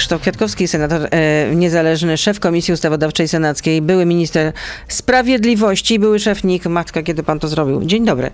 [0.00, 4.52] Krzysztof Kwiatkowski, senator e, niezależny, szef Komisji Ustawodawczej Senackiej, były minister
[4.88, 6.66] sprawiedliwości, były szef NIK.
[6.66, 7.84] Matka, kiedy pan to zrobił?
[7.84, 8.30] Dzień dobry.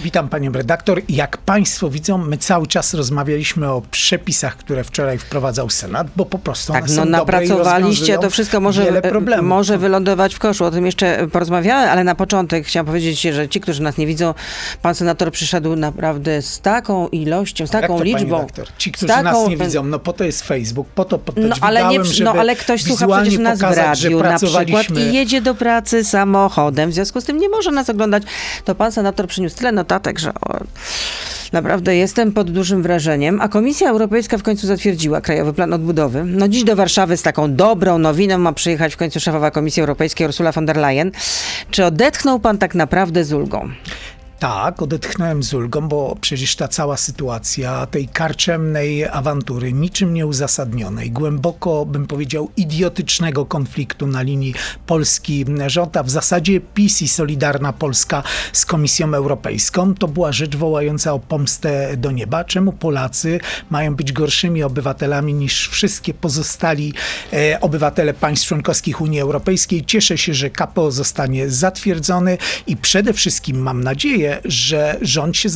[0.00, 1.02] Witam panią redaktor.
[1.08, 6.38] Jak państwo widzą, my cały czas rozmawialiśmy o przepisach, które wczoraj wprowadzał Senat, bo po
[6.38, 9.02] prostu Tak, one no napracowaliście, to wszystko może,
[9.42, 10.64] może wylądować w koszu.
[10.64, 14.34] O tym jeszcze porozmawiamy, ale na początek chciałam powiedzieć, że ci, którzy nas nie widzą,
[14.82, 18.36] pan senator przyszedł naprawdę z taką ilością, z taką to, liczbą.
[18.36, 18.68] redaktor?
[18.78, 21.88] Ci, którzy nas taką- nie widzą, no po to jest Facebook, po to, No ale,
[21.88, 25.40] nie, no ale ktoś słucha przecież nas w pokazać, że radiu na przykład i jedzie
[25.40, 28.22] do pracy samochodem, w związku z tym nie może nas oglądać.
[28.64, 30.58] To pan senator przyniósł tyle notatek, że o,
[31.52, 33.40] naprawdę jestem pod dużym wrażeniem.
[33.40, 36.24] A Komisja Europejska w końcu zatwierdziła Krajowy Plan Odbudowy.
[36.24, 40.26] No dziś do Warszawy z taką dobrą nowiną ma przyjechać w końcu szefowa Komisji Europejskiej
[40.26, 41.12] Ursula von der Leyen.
[41.70, 43.68] Czy odetchnął pan tak naprawdę z ulgą?
[44.38, 51.86] Tak, odetchnąłem z ulgą, bo przecież ta cała sytuacja tej karczemnej awantury, niczym nieuzasadnionej, głęboko,
[51.86, 54.54] bym powiedział, idiotycznego konfliktu na linii
[54.86, 61.12] Polski-rząd, a w zasadzie PiS i Solidarna Polska z Komisją Europejską, to była rzecz wołająca
[61.12, 62.44] o pomstę do nieba.
[62.44, 66.94] Czemu Polacy mają być gorszymi obywatelami niż wszystkie pozostali
[67.32, 69.84] e, obywatele państw członkowskich Unii Europejskiej?
[69.84, 75.48] Cieszę się, że KPO zostanie zatwierdzony i przede wszystkim mam nadzieję, że rząd się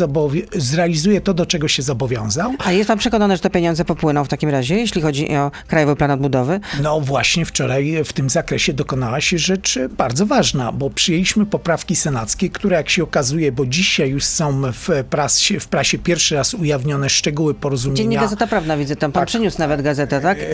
[0.56, 2.52] zrealizuje to, do czego się zobowiązał.
[2.58, 5.96] A jest pan przekonany, że te pieniądze popłyną w takim razie, jeśli chodzi o Krajowy
[5.96, 6.60] Plan Odbudowy?
[6.82, 12.50] No właśnie wczoraj w tym zakresie dokonała się rzecz bardzo ważna, bo przyjęliśmy poprawki senackie,
[12.50, 17.10] które jak się okazuje, bo dzisiaj już są w prasie, w prasie pierwszy raz ujawnione
[17.10, 18.20] szczegóły Dziennik porozumienia.
[18.20, 20.38] Gazeta Prawna widzę, tam pan przyniósł nawet gazetę, tak?
[20.38, 20.44] E,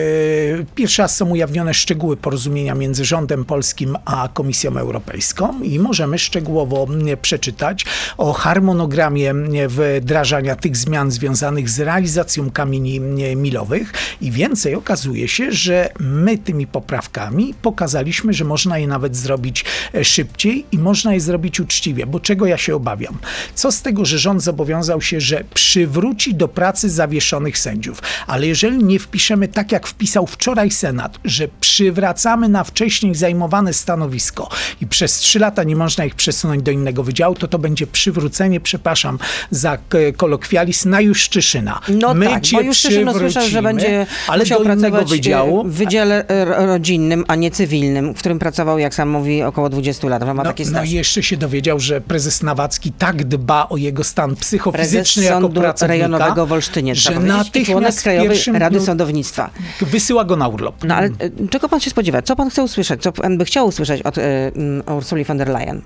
[0.75, 6.87] Pierwszy raz są ujawnione szczegóły porozumienia między rządem polskim a Komisją Europejską i możemy szczegółowo
[6.89, 7.85] mm, przeczytać
[8.17, 15.27] o harmonogramie mm, wdrażania tych zmian związanych z realizacją kamieni mm, milowych i więcej okazuje
[15.27, 21.13] się, że my tymi poprawkami pokazaliśmy, że można je nawet zrobić e, szybciej i można
[21.13, 23.17] je zrobić uczciwie, bo czego ja się obawiam?
[23.55, 28.83] Co z tego, że rząd zobowiązał się, że przywróci do pracy zawieszonych sędziów, ale jeżeli
[28.83, 34.49] nie wpiszemy tak, jak wpisał wczoraj Senat, że przywracamy na wcześniej zajmowane stanowisko
[34.81, 38.59] i przez trzy lata nie można ich przesunąć do innego wydziału, to to będzie przywrócenie,
[38.59, 39.19] przepraszam
[39.51, 39.77] za
[40.17, 41.81] kolokwializm, na Juszczyszyna.
[41.89, 45.63] No My tak, cię bo już Szyszyno słyszał, że będzie ale musiał do pracować wydziału.
[45.63, 49.69] w wydziale e, ro- rodzinnym, a nie cywilnym, w którym pracował, jak sam mówi, około
[49.69, 50.25] 20 lat.
[50.25, 54.03] Ma No, taki no i jeszcze się dowiedział, że prezes Nawacki tak dba o jego
[54.03, 59.49] stan Prezes psychofizyczny jako Sądu pracownika, Rejonowego w Olsztynie, że natychmiast Krajowej Rady Sądownictwa.
[59.81, 60.83] wysyła go na urlop.
[60.83, 62.21] No ale e, czego pan się spodziewa?
[62.21, 63.01] Co pan chce usłyszeć?
[63.01, 64.21] Co pan by chciał usłyszeć od e,
[64.55, 65.81] m, Ursuli von der Leyen?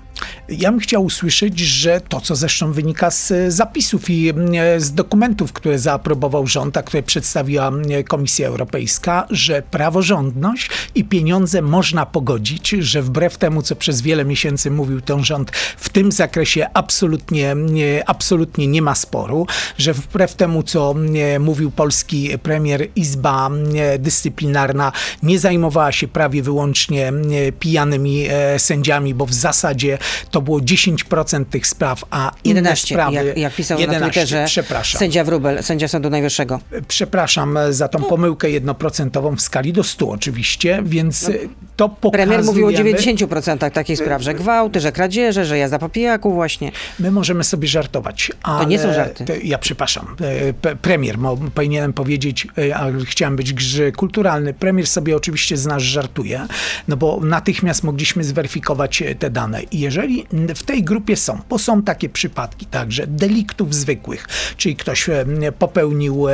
[0.48, 4.94] Ja bym chciał usłyszeć, że to, co zresztą wynika z e, zapisów i e, z
[4.94, 12.06] dokumentów, które zaaprobował rząd, a które przedstawiła e, Komisja Europejska, że praworządność i pieniądze można
[12.06, 17.54] pogodzić, że wbrew temu, co przez wiele miesięcy mówił ten rząd, w tym zakresie absolutnie,
[17.56, 19.46] nie- absolutnie nie ma sporu,
[19.78, 20.94] że wbrew temu, co
[21.40, 23.50] mówił polski premier, Izba
[23.98, 24.92] Dyscyplinarna
[25.22, 27.12] nie zajmowała się prawie wyłącznie
[27.60, 28.26] pijanymi
[28.58, 29.98] sędziami, bo w zasadzie
[30.30, 33.14] to było 10% tych spraw, a inne 11, sprawy...
[33.14, 34.98] jak, jak pisał 11, na Twitterze przepraszam.
[34.98, 36.60] sędzia Wróbel, sędzia Sądu Najwyższego.
[36.88, 41.32] Przepraszam za tą pomyłkę jednoprocentową w skali do 100 oczywiście, więc e,
[41.76, 42.26] to pokazuje...
[42.26, 46.72] Premier mówił o 90% takich spraw, że gwałty, że kradzieże, że jazda po pijaku właśnie.
[46.98, 48.66] My możemy sobie żartować, ale...
[48.66, 49.24] nie są żarty.
[49.24, 50.16] to Ja przepraszam.
[50.64, 51.16] e, Premier,
[51.54, 54.54] powinienem powiedzieć, e, a chciałem być grze kulturalny.
[54.54, 56.46] Premier sobie oczywiście z nas żartuje,
[56.88, 59.62] no bo natychmiast mogliśmy zweryfikować e, te dane.
[59.62, 65.08] I jeżeli w tej grupie są, bo są takie przypadki także deliktów zwykłych, czyli ktoś
[65.08, 65.24] e,
[65.58, 66.32] popełnił e,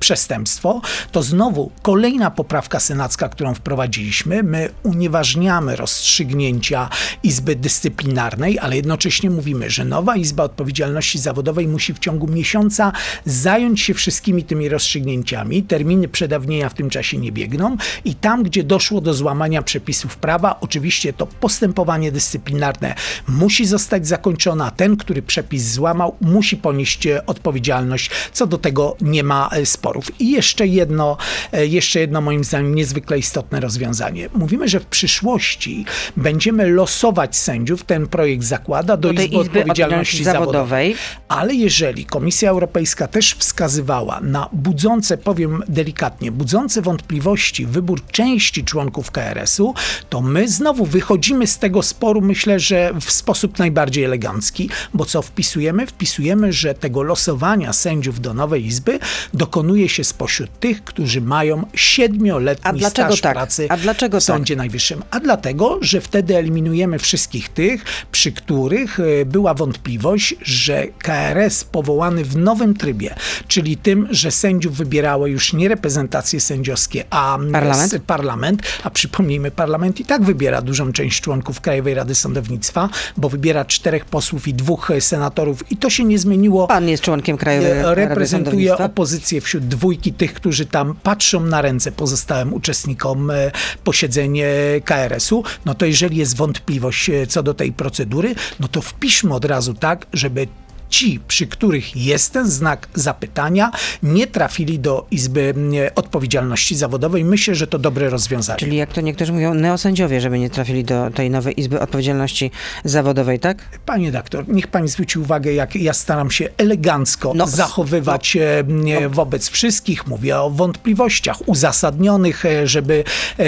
[0.00, 0.80] przestępstwo,
[1.12, 6.88] to znowu kolejna poprawka senacka, którą wprowadziliśmy, my unieważniamy rozstrzygnięcia
[7.22, 12.92] Izby Dyscyplinarnej, ale jednocześnie mówimy, że nowa Izba Odpowiedzialności Zawodowej musi w ciągu miesiąca
[13.24, 15.62] zająć się wszystkimi tymi rozstrzygnięciami.
[15.62, 20.60] Terminy przedawnienia w tym czasie nie biegną i tam, gdzie doszło do złamania przepisów prawa,
[20.60, 22.94] oczywiście to postępowanie dyscyplinarne
[23.28, 28.10] musi zostać zakończone, ten, który przepis złamał, musi ponieść e, odpowiedzialność.
[28.32, 30.20] Co do tego nie ma e, sporów.
[30.20, 31.16] I jeszcze jedno,
[31.52, 34.28] e, jeszcze jedno moim zdaniem niezwykle istotne rozwiązanie.
[34.34, 35.84] Mówimy, że w przyszłości
[36.16, 40.24] będziemy losować sędziów, ten projekt zakłada, do, Do Izby, Izby Odpowiedzialności.
[40.24, 40.96] Zawodowej.
[41.28, 49.10] Ale jeżeli Komisja Europejska też wskazywała na budzące, powiem delikatnie, budzące wątpliwości wybór części członków
[49.10, 49.74] KRS-u,
[50.08, 55.04] to my znowu wychodzimy z tego sporu, myślę, że w sposób najbardziej elegancki poprawki, bo
[55.04, 55.86] co wpisujemy?
[55.86, 58.98] Wpisujemy, że tego losowania sędziów do nowej izby
[59.34, 63.34] dokonuje się spośród tych, którzy mają siedmioletni A dlaczego staż tak?
[63.34, 65.02] pracy A dlaczego w Sądzie Najwyższym.
[65.10, 72.24] A dlatego, że wtedy eliminujemy wszystkich tych, przy których e, była wątpliwość, że KRS powołany
[72.24, 73.14] w nowym trybie,
[73.48, 78.04] czyli tym, że sędziów wybierało już nie reprezentacje sędziowskie, a Parlament?
[78.06, 83.64] parlament, a przypomnijmy, parlament i tak wybiera dużą część członków Krajowej Rady Sądownictwa, bo wybiera
[83.64, 85.72] czterech posłów i dwóch senatorów.
[85.72, 86.66] I to się nie zmieniło.
[86.66, 91.92] Pan jest członkiem Krajowej e, reprezentuje opozycję wśród dwójki tych, którzy tam patrzą na ręce
[91.92, 93.50] pozostałym uczestnikom e,
[93.84, 94.46] posiedzeń e,
[94.84, 99.74] KRS-u, no to jeżeli jest wątpliwość co do tej procedury, no to wpiszmy od razu
[99.74, 100.46] tak, żeby
[100.88, 103.70] ci, przy których jest ten znak zapytania,
[104.02, 105.54] nie trafili do Izby
[105.94, 107.24] Odpowiedzialności Zawodowej.
[107.24, 108.58] Myślę, że to dobre rozwiązanie.
[108.58, 112.50] Czyli jak to niektórzy mówią, neosędziowie, żeby nie trafili do tej nowej Izby Odpowiedzialności
[112.84, 113.58] Zawodowej, tak?
[113.86, 119.08] Panie doktor, niech pani zwróci uwagę, jak ja staram się elegancko No, zachowywać e, nie,
[119.08, 120.06] wobec wszystkich.
[120.06, 123.04] Mówię o wątpliwościach uzasadnionych, e, żeby
[123.38, 123.44] e,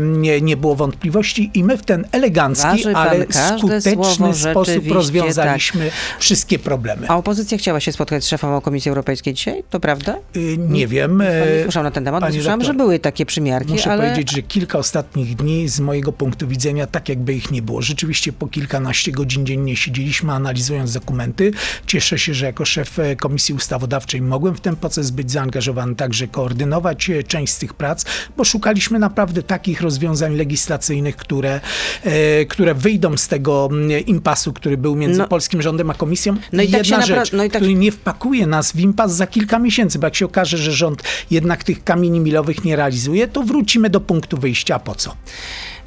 [0.00, 3.26] nie, nie było wątpliwości i my w ten elegancki, Waży ale
[3.58, 6.75] skuteczny sposób rzeczywiście, rozwiązaliśmy wszystkie problemy.
[7.08, 10.16] A opozycja chciała się spotkać z szefową Komisji Europejskiej dzisiaj, to prawda?
[10.36, 11.18] Y, Nie wiem.
[11.18, 14.02] Nie słyszał na ten temat, panie słyszałam, doktor, że były takie przymiarki, Muszę ale...
[14.02, 17.82] powiedzieć, że kilka ostatnich dni z mojego punktu widzenia tak jakby ich nie było.
[17.82, 21.50] Rzeczywiście po kilkanaście godzin dziennie siedzieliśmy analizując dokumenty.
[21.86, 26.28] Cieszę się, że jako szef e, Komisji Ustawodawczej mogłem w ten proces być zaangażowany, także
[26.28, 28.04] koordynować e, część z tych prac,
[28.36, 31.60] bo szukaliśmy naprawdę takich rozwiązań legislacyjnych, które,
[32.04, 35.28] e, które wyjdą z tego mm, impasu, który był między No.
[35.28, 36.36] polskim rządem a komisją.
[36.52, 39.14] No i tak się jedna rzecz, no i tak- który nie wpakuje nas w impas
[39.14, 43.28] za kilka miesięcy, bo jak się okaże, że rząd jednak tych kamieni milowych nie realizuje,
[43.28, 44.78] to wrócimy do punktu wyjścia.
[44.78, 45.16] Po co?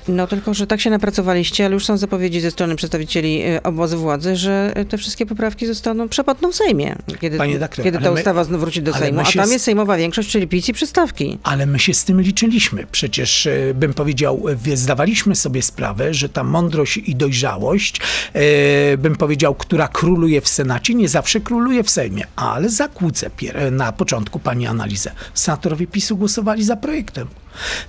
[0.10, 3.98] No tylko, że tak się napracowaliście, ale już są zapowiedzi ze strony przedstawicieli y, obozu
[4.00, 8.18] władzy, że y, te wszystkie poprawki zostaną przepotną w Sejmie, kiedy, doktor, kiedy ta my-
[8.18, 11.38] ustawa znów wróci do Sejmu, a tam z- jest sejmowa większość, czyli PiS i przystawki.
[11.44, 12.88] Ale my się z tym liczyliśmy.
[12.92, 18.02] Przecież e, bym powiedział, zdawaliśmy sobie sprawę, że ta mądrość i dojrzałość,
[18.98, 22.26] bym powiedział, która króluje w Senacie, nie zawsze króluje w Sejmie.
[22.36, 23.30] Ale zakłócę
[23.72, 25.12] na początku pani analizę.
[25.34, 27.28] Senatorowie PiSu głosowali za projektem.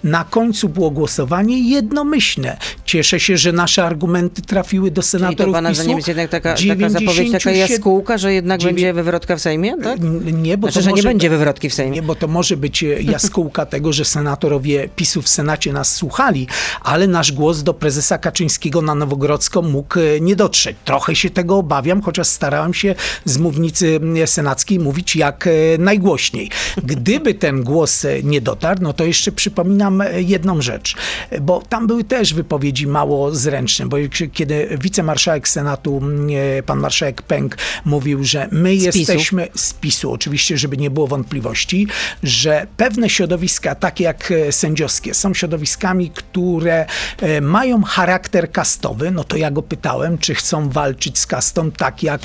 [0.05, 2.57] Na końcu było głosowanie jednomyślne.
[2.85, 5.81] Cieszę się, że nasze argumenty trafiły do Czyli to senatorów pana PiSu.
[5.83, 9.41] zdaniem jest jednak taka, taka zapowiedź, taka 97 jaskółka, że jednak dziewię- będzie wywrotka w
[9.41, 9.99] Sejmie, tak?
[10.01, 11.93] N- Nie, bo Znaczy, to że nie może będzie wywrotki w Sejmie.
[11.97, 16.47] Nie, bo to może być e, jaskółka tego, że senatorowie PiSu w Senacie nas słuchali,
[16.81, 20.77] ale nasz głos do prezesa Kaczyńskiego na Nowogrodzką mógł e, nie dotrzeć.
[20.85, 22.95] Trochę się tego obawiam, chociaż starałem się
[23.25, 26.51] z mównicy m, senackiej mówić jak e, najgłośniej.
[26.85, 29.60] Gdyby ten głos e, nie dotarł, no to jeszcze przypominam
[30.01, 30.97] e, jedną rzecz,
[31.41, 33.97] bo tam były też wypowiedzi mało zręczne, bo
[34.33, 36.29] kiedy wicemarszałek Senatu, m,
[36.59, 38.99] e, pan marszałek Pęk mówił, że my PiSu.
[38.99, 41.87] jesteśmy z PiSu, oczywiście, żeby nie było wątpliwości,
[42.23, 46.87] że pewne środowiska, takie jak e, sędziowskie, są środowiskami, które
[47.21, 52.03] e, mają charakter kastowy, no to ja go pytałem, czy chcą walczyć z kastą, tak
[52.03, 52.21] jak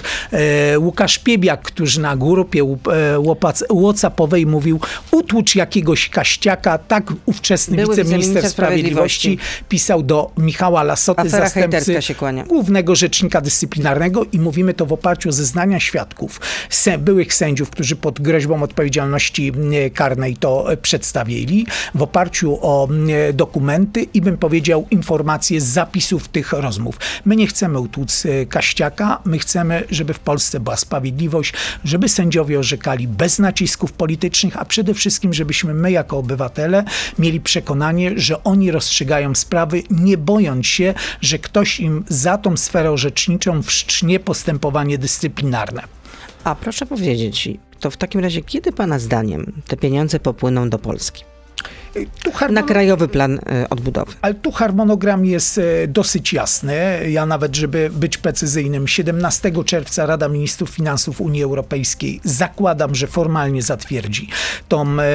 [0.80, 2.64] Łukasz Piebiak, który na grupie
[3.18, 4.80] łopac- Whatsappowej mówił,
[5.12, 9.38] utłucz jakiegoś kaściaka, tak ówczesny Były wiceminister sprawiedliwości sprawiedliwości
[9.70, 12.16] pisał do Michała Lasoty, Afera zastępcy
[12.48, 16.42] głównego rzecznika dyscyplinarnego i mówimy to w oparciu o zeznania świadków,
[17.00, 19.52] byłych sędziów, którzy pod groźbą odpowiedzialności
[19.86, 22.88] e, karnej to przedstawili, w oparciu o
[23.30, 27.00] e, dokumenty i bym powiedział informacje z zapisów tych rozmów.
[27.26, 32.60] My nie chcemy utłuc e, Kaściaka, my chcemy, żeby w Polsce była sprawiedliwość, żeby sędziowie
[32.60, 36.84] orzekali bez nacisków politycznych, a przede wszystkim, żebyśmy my jako obywatele
[37.20, 42.92] mieli przekonanie, że oni rozstrzygają sprawy, nie bojąc się, że ktoś im za tą sferę
[42.92, 45.82] orzeczniczą wszcznie postępowanie dyscyplinarne.
[46.44, 51.35] A proszę powiedzieć, to w takim razie, kiedy pana zdaniem te pieniądze popłyną do Polski?
[52.50, 54.14] Na krajowy plan y, odbudowy.
[54.22, 56.76] Ale tu harmonogram jest e, dosyć jasny.
[57.10, 63.62] Ja nawet, żeby być precyzyjnym, 17 czerwca Rada Ministrów Finansów Unii Europejskiej zakładam, że formalnie
[63.62, 64.30] zatwierdzi
[64.68, 65.06] tą e,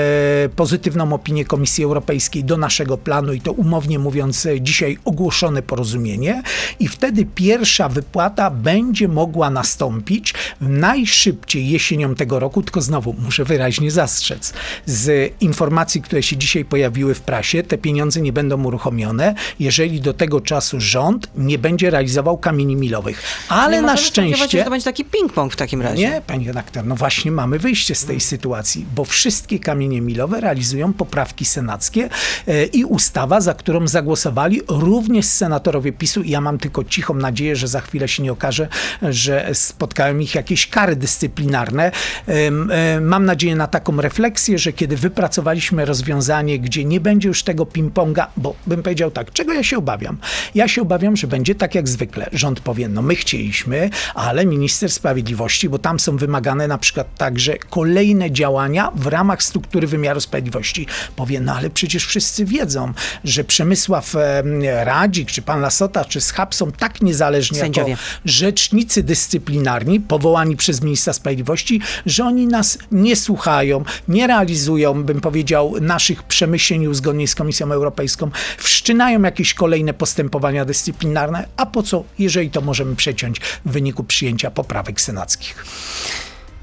[0.57, 6.43] pozytywną opinię Komisji Europejskiej do naszego planu i to umownie mówiąc e, dzisiaj ogłoszone porozumienie
[6.81, 13.91] i wtedy pierwsza wypłata będzie mogła nastąpić najszybciej jesienią tego roku, tylko znowu muszę wyraźnie
[13.91, 14.53] zastrzec
[14.87, 20.15] z informacji, które się dzisiaj pojawiły w prasie, te pieniądze nie będą uruchomione, jeżeli do
[20.15, 23.23] tego czasu rząd nie będzie realizował kamieni milowych.
[23.49, 24.59] Ale na się, szczęście...
[24.59, 26.03] że To będzie taki ping-pong w takim razie.
[26.03, 30.93] Nie, pani redaktor, no właśnie mamy wyjście z tej sytuacji, bo wszystkie kamienie milowe realizują
[30.93, 32.09] poprawki senackie
[32.47, 37.57] e, i ustawa, za którą zagłosowali również senatorowie PiSu i ja mam tylko cichą nadzieję,
[37.57, 38.69] że za chwilę się nie okaże,
[39.03, 41.93] że spotkają ich jakieś kary dyscyplinarne.
[42.29, 47.65] E, Mam nadzieję na taką refleksję, że kiedy wypracowaliśmy rozwiązanie, gdzie nie będzie już tego
[47.65, 50.19] ping-ponga, bo bym powiedział tak, czego ja się obawiam?
[50.55, 52.29] Ja się obawiam, że będzie tak jak zwykle.
[52.33, 57.59] Rząd powie, no my chcieliśmy, ale minister sprawiedliwości, bo tam są wymagane na przykład także
[57.59, 60.87] kolejne działania w ramach struktury wymiaru sprawiedliwości.
[61.17, 62.93] Powie, no ale przecież wszyscy wiedzą,
[63.25, 67.91] że Przemysław em, Radzik, czy pan Lasota, czy Schab są tak niezależni Sędziowie.
[67.91, 75.21] jako rzecznicy dyscyplinarni powołani przez ministra sprawiedliwości, że oni nas nie słuchają, nie realizują, bym
[75.21, 82.05] powiedział, naszych przemyśleń uzgodnień z Komisją Europejską, wszczynają jakieś kolejne postępowania dyscyplinarne, a po co,
[82.19, 85.65] jeżeli to możemy przeciąć w wyniku przyjęcia poprawek senackich.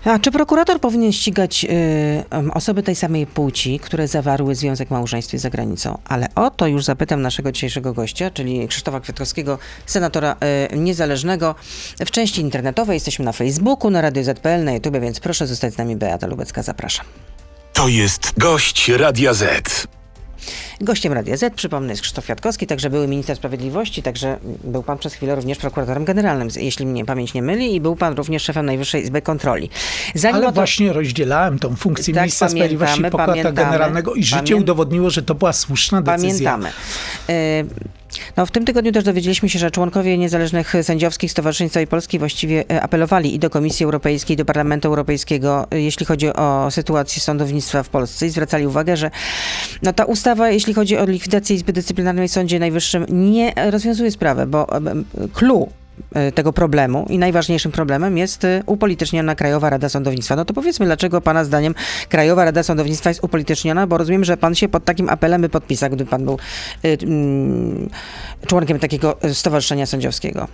[0.06, 5.50] A czy prokurator powinien ścigać y, osoby tej samej płci, które zawarły związek małżeństwa za
[5.50, 5.98] granicą?
[6.06, 10.36] Ale o to już zapytam naszego dzisiejszego gościa, czyli Krzysztofa Kwiatkowskiego, senatora
[10.74, 11.56] y, niezależnego.
[12.06, 15.78] W części internetowej jesteśmy na Facebooku, na Radio ZPL, na YouTube, więc proszę zostać z
[15.78, 15.96] nami.
[15.96, 17.06] Beata Lubecka, zapraszam.
[17.78, 19.88] To jest gość Radia Z.
[20.82, 25.14] Gościem Radia Z, przypomnę, jest Krzysztof Kwiatkowski, także były minister sprawiedliwości, także był pan przez
[25.14, 29.04] chwilę również prokuratorem generalnym, jeśli mnie pamięć nie myli, i był pan również szefem Najwyższej
[29.04, 29.70] Izby Kontroli.
[30.16, 33.66] Zanim Ale to- właśnie rozdzielałem tą funkcję Tak, ministra pamiętamy, sprawiedliwości prokuratora pamiętamy.
[33.72, 36.52] generalnego i życie Pamię- udowodniło, że to była słuszna decyzja.
[36.52, 36.70] Pamiętamy.
[37.30, 38.07] Y,
[38.38, 42.64] No, w tym tygodniu też dowiedzieliśmy się, że członkowie niezależnych sędziowskich stowarzyszeń całej Polski właściwie
[42.72, 47.22] e, apelowali i do Komisji Europejskiej, i do Parlamentu Europejskiego, e, jeśli chodzi o sytuację
[47.22, 48.26] sądownictwa w Polsce.
[48.26, 49.12] I zwracali uwagę, że
[49.84, 54.46] no, ta ustawa, jeśli chodzi o likwidację Izby Dyscyplinarnej w Sądzie Najwyższym, nie rozwiązuje sprawy,
[54.46, 55.87] bo em, clue e,
[56.36, 60.36] tego problemu i najważniejszym problemem jest e, upolityczniona Krajowa Rada Sądownictwa.
[60.36, 61.75] No to powiedzmy, dlaczego Pana zdaniem
[62.10, 65.89] Krajowa Rada Sądownictwa jest upolityczniona, bo rozumiem, że Pan się pod takim apelem by podpisał,
[65.89, 66.38] gdyby Pan był
[66.86, 67.89] y, mm,
[68.48, 70.48] członkiem takiego e, stowarzyszenia sędziowskiego.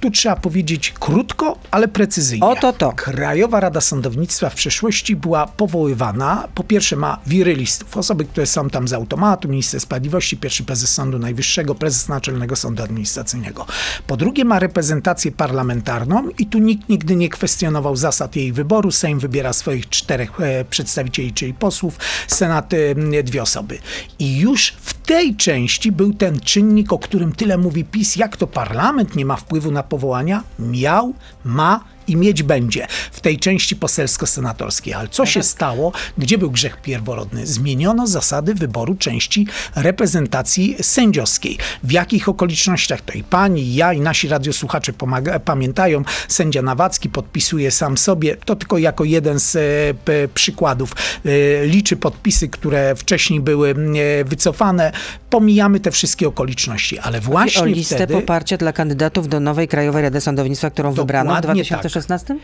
[0.00, 2.46] Tu trzeba powiedzieć krótko, ale precyzyjnie.
[2.46, 2.92] Oto to.
[2.92, 8.88] Krajowa Rada Sądownictwa w przeszłości była powoływana, po pierwsze ma wirylistów, osoby, które są tam
[8.88, 13.66] z automatu, minister sprawiedliwości, pierwszy prezes Sądu Najwyższego, prezes Naczelnego Sądu Administracyjnego.
[14.06, 18.90] Po drugie ma reprezentację parlamentarną i tu nikt nigdy nie kwestionował zasad jej wyboru.
[18.90, 23.78] Sejm wybiera swoich czterech e, przedstawicieli, czyli posłów, Senat e, dwie osoby.
[24.18, 28.46] I już w tej części był ten czynnik, o którym tyle mówi PiS, jak to
[28.46, 31.14] parlament nie ma wpływu na powołania, miał,
[31.44, 34.94] ma i mieć będzie w tej części poselsko-senatorskiej.
[34.94, 35.92] Ale co się stało?
[36.18, 37.46] Gdzie był grzech pierworodny?
[37.46, 39.46] Zmieniono zasady wyboru części
[39.76, 41.58] reprezentacji sędziowskiej.
[41.82, 47.08] W jakich okolicznościach to i pani, i ja, i nasi radiosłuchacze pomaga- pamiętają, sędzia Nawacki
[47.08, 50.92] podpisuje sam sobie, to tylko jako jeden z e, przykładów,
[51.24, 54.92] e, liczy podpisy, które wcześniej były e, wycofane.
[55.30, 58.14] Pomijamy te wszystkie okoliczności, ale właśnie o listę wtedy...
[58.14, 61.64] poparcia dla kandydatów do nowej Krajowej Rady Sądownictwa, którą wybrano w Dokładnie
[62.06, 62.18] tak.
[62.18, 62.36] 2016?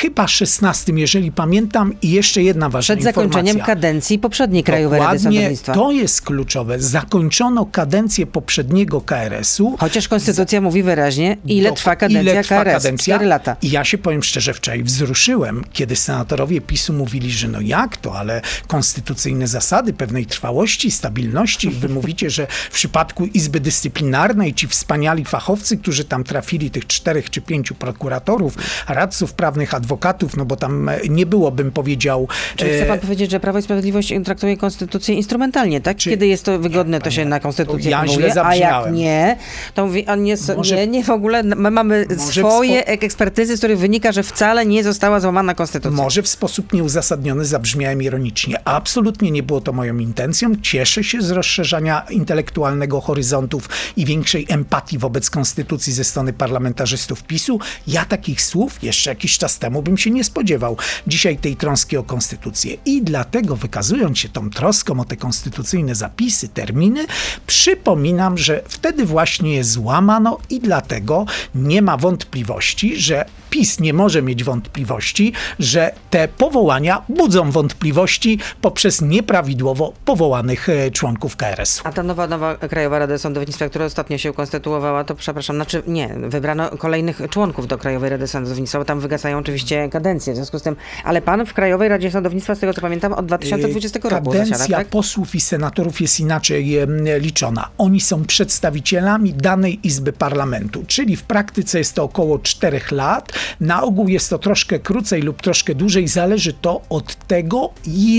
[0.00, 1.92] Chyba 16, jeżeli pamiętam.
[2.02, 3.74] I jeszcze jedna ważna Przed zakończeniem informacja.
[3.74, 5.74] kadencji poprzedniej Krajowej Rady Dokładnie Sądownictwa.
[5.74, 6.80] to jest kluczowe.
[6.80, 9.76] Zakończono kadencję poprzedniego KRS-u.
[9.80, 12.72] Chociaż konstytucja mówi wyraźnie, ile Dok- trwa kadencja ile trwa KRS.
[12.82, 13.14] kadencja.
[13.16, 13.56] 4 lata.
[13.62, 18.18] I ja się powiem szczerze, wczoraj wzruszyłem, kiedy senatorowie PiSu mówili, że no jak to,
[18.18, 21.70] ale konstytucyjne zasady pewnej trwałości, stabilności.
[21.70, 27.30] Wy mówicie, że w przypadku Izby Dyscyplinarnej ci wspaniali fachowcy, którzy tam trafili, tych czterech
[27.30, 28.54] czy pięciu prokuratorów,
[28.94, 32.28] radców prawnych, adwokatów, no bo tam e, nie było, bym powiedział...
[32.56, 35.96] Czyli chce e, pan powiedzieć, że Prawo i Sprawiedliwość traktuje konstytucję instrumentalnie, tak?
[35.96, 38.04] Czy- Kiedy jest to wygodne, to się na konstytucję ja
[38.44, 39.36] a jak nie,
[39.74, 43.58] to mówi, a nie, Może- nie, nie w ogóle, my mamy swoje spo- ekspertyzy, z
[43.60, 45.96] których wynika, że wcale nie została złamana konstytucja.
[45.96, 48.68] Może w sposób nieuzasadniony zabrzmiałem ironicznie.
[48.68, 50.52] Absolutnie nie było to moją intencją.
[50.62, 57.58] Cieszę się z rozszerzania intelektualnego horyzontów i większej empatii wobec konstytucji ze strony parlamentarzystów PiSu.
[57.86, 60.76] Ja takich słów jeszcze jakiś czas temu bym się nie spodziewał.
[61.06, 62.76] Dzisiaj tej troski o konstytucję.
[62.86, 67.06] I dlatego wykazując się tą troską o te konstytucyjne zapisy, terminy,
[67.46, 74.22] przypominam, że wtedy właśnie je złamano i dlatego nie ma wątpliwości, że PiS nie może
[74.22, 81.82] mieć wątpliwości, że te powołania budzą wątpliwości poprzez nieprawidłowo powołanych e, członków KRS-u.
[81.84, 86.14] A ta nowa, nowa Krajowa Rada Sądownictwa, która ostatnio się konstytuowała, to przepraszam, znaczy nie,
[86.28, 88.63] wybrano kolejnych członków do Krajowej Rady Sądownictwa.
[88.66, 92.10] Sądownictwa, bo tam wygasają oczywiście kadencje, w związku z tym, ale pan w Krajowej Radzie
[92.10, 94.86] Sądownictwa, z tego co pamiętam, od 2020 roku Kadencja tak?
[94.86, 96.78] posłów i senatorów jest inaczej
[97.18, 97.68] liczona.
[97.78, 103.32] Oni są przedstawicielami danej Izby Parlamentu, czyli w praktyce jest to około 4 lat.
[103.60, 106.08] Na ogół jest to troszkę krócej lub troszkę dłużej.
[106.08, 107.70] Zależy to od tego,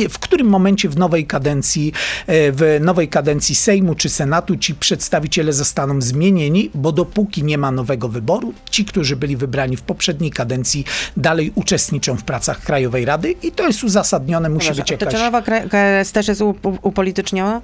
[0.09, 1.93] w którym momencie w nowej kadencji,
[2.27, 7.71] e, w nowej kadencji Sejmu czy Senatu ci przedstawiciele zostaną zmienieni, bo dopóki nie ma
[7.71, 10.85] nowego wyboru, ci, którzy byli wybrani w poprzedniej kadencji,
[11.17, 15.13] dalej uczestniczą w pracach Krajowej Rady i to jest uzasadnione, musi Dobrze, być jakaś...
[15.13, 16.41] Czy nowa KRS też jest
[16.81, 17.61] upolityczniona?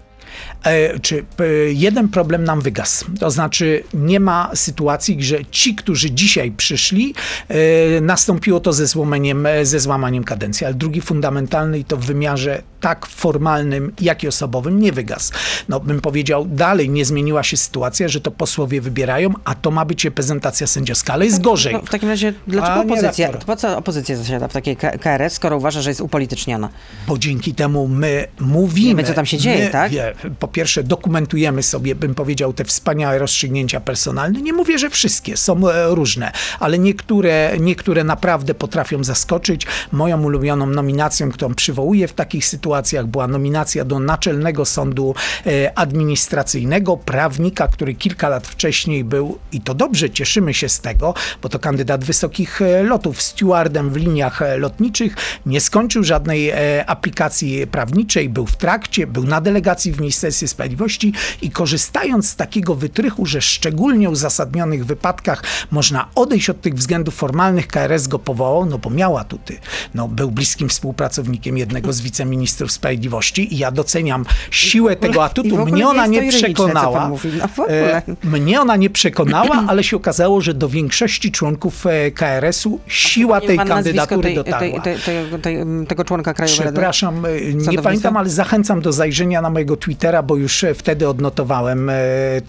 [0.64, 3.06] E, czy p- jeden problem nam wygasł.
[3.20, 7.14] To znaczy nie ma sytuacji, że ci, którzy dzisiaj przyszli,
[7.48, 12.06] e, nastąpiło to ze złamaniem, e, ze złamaniem kadencji, ale drugi fundamentalny i to w
[12.06, 15.32] wymiarze tak formalnym, jak i osobowym nie wygasł.
[15.70, 19.86] No bym powiedział, dalej nie zmieniła się sytuacja, że to posłowie wybierają, a to ma
[19.86, 21.74] być reprezentacja sędziowska, ale jest gorzej.
[21.74, 25.58] No, w takim razie, dlaczego Panie opozycja, po co opozycja zasiada w takiej KRS, skoro
[25.58, 26.70] uważa, że jest upolityczniona?
[27.08, 28.88] Bo dzięki temu my mówimy.
[28.88, 29.92] Wiemy, co tam się dzieje, my, tak?
[29.92, 34.42] Wie, po pierwsze, dokumentujemy sobie, bym powiedział, te wspaniałe rozstrzygnięcia personalne.
[34.42, 39.68] Nie mówię, że wszystkie są e, różne, ale niektóre, niektóre naprawdę potrafią zaskoczyć.
[39.92, 45.16] Moją ulubioną nominacją, którą przywołuję w takich sytuacjach, była nominacja do Naczelnego Sądu
[45.46, 51.14] e, Administracyjnego, prawnika, który kilka lat wcześniej był, i to dobrze, cieszymy się z tego,
[51.42, 55.16] bo to kandydat wysokich e, lotów, stewardem w liniach lotniczych,
[55.46, 56.52] nie skończył żadnej
[56.88, 62.76] aplikacji prawniczej, był w trakcie, był na delegacji w Ministerstwie Sprawiedliwości i korzystając z takiego
[62.76, 68.78] wytrychu, że szczególnie uzasadnionych wypadkach można odejść od tych względów formalnych, KRS go powołał, no
[68.78, 69.58] bo miał atuty.
[69.96, 75.62] No, był bliskim współpracownikiem jednego z wiceministrów sprawiedliwości i ja doceniam siłę tego atutu.
[75.62, 77.10] ogóle Mnie ona nie przekonała.
[77.10, 77.30] mówi.
[77.58, 77.68] No.
[77.68, 83.42] E, Mnie ona nie przekonała, ale się okazało, że do większości członków e, KRS-u siła
[83.42, 84.82] tej kandydatury tej, dotarła.
[84.82, 84.96] tej,
[85.42, 86.72] tej, tego członka Krajowej Rady?
[86.72, 89.91] Przepraszam, e, nie pamiętam, ale zachęcam do zajrzenia na mojego Twittera,
[90.24, 91.96] bo już wtedy odnotowałem e,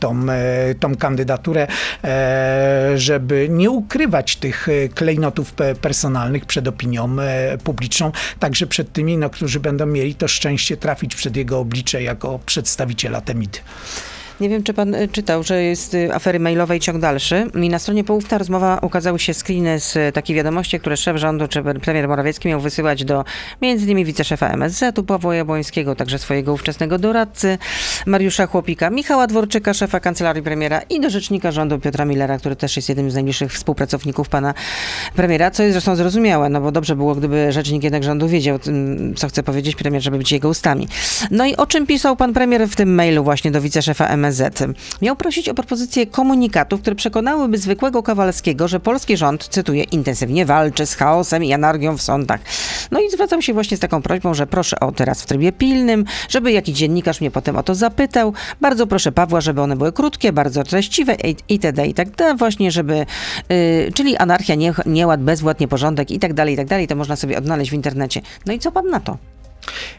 [0.01, 1.67] tą, e, tą kandydaturę,
[2.05, 7.17] e, żeby nie ukrywać tych klejnotów pe- personalnych przed opinią
[7.65, 12.39] publiczną, także przed tymi, no, którzy będą mieli to szczęście trafić przed jego oblicze jako
[12.47, 13.59] przedstawiciela Temidy.
[14.43, 17.47] Nie wiem, czy pan y, czytał, że jest y, afery mailowej ciąg dalszy.
[17.63, 21.49] I na stronie Połówta rozmowa ukazały się screeny z y, takiej wiadomości, które szef rządu,
[21.49, 23.25] czy premier Morawiecki miał wysyłać do
[23.61, 27.59] między innymi wiceszefa MSZ-u Pawła Jabłońskiego, także swojego ówczesnego doradcy
[28.07, 32.77] Mariusza Chłopika, Michała Dworczyka, szefa kancelarii premiera i do rzecznika rządu Piotra Millera, który też
[32.77, 34.55] jest jednym z najbliższych współpracowników pana
[35.17, 39.15] premiera, co jest zresztą zrozumiałe, no bo dobrze było, gdyby rzecznik jednak rządu wiedział, mm,
[39.15, 40.89] co chce powiedzieć premier, żeby być jego ustami.
[41.31, 44.32] No i o czym pisał pan premier w tym mailu właśnie do wiceszefa MSZ?
[45.03, 50.87] Miał prosić o propozycję komunikatów, które przekonałyby zwykłego Kowalskiego, że polski rząd, cytuję, intensywnie walczy
[50.87, 52.41] z chaosem i anarchią w sądach.
[52.91, 56.05] No i zwracał się właśnie z taką prośbą, że proszę o teraz w trybie pilnym,
[56.29, 58.33] żeby jakiś dziennikarz mnie potem o to zapytał.
[58.61, 61.17] Bardzo proszę Pawła, żeby one były krótkie, bardzo treściwe
[61.49, 61.87] itd.
[61.87, 62.09] i tak.
[62.37, 63.07] Właśnie, żeby,
[63.49, 66.69] yy, czyli anarchia, nie, nieład, bezwład, nieporządek i tak dalej, i tak.
[66.89, 68.21] To można sobie odnaleźć w internecie.
[68.47, 69.19] No i co pan na to?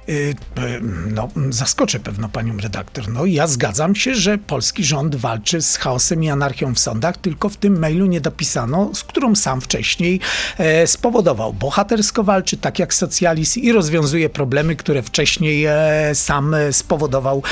[0.09, 0.79] Y, p-
[1.13, 3.09] No, zaskoczę pewno panią redaktor.
[3.09, 7.49] No, ja zgadzam się, że polski rząd walczy z chaosem i anarchią w sądach, tylko
[7.49, 10.19] w tym mailu nie dopisano, z którą sam wcześniej
[10.57, 11.53] e, spowodował.
[11.53, 15.75] Bohatersko walczy, tak jak socjalizm i rozwiązuje problemy, które wcześniej e,
[16.13, 17.43] sam e, spowodował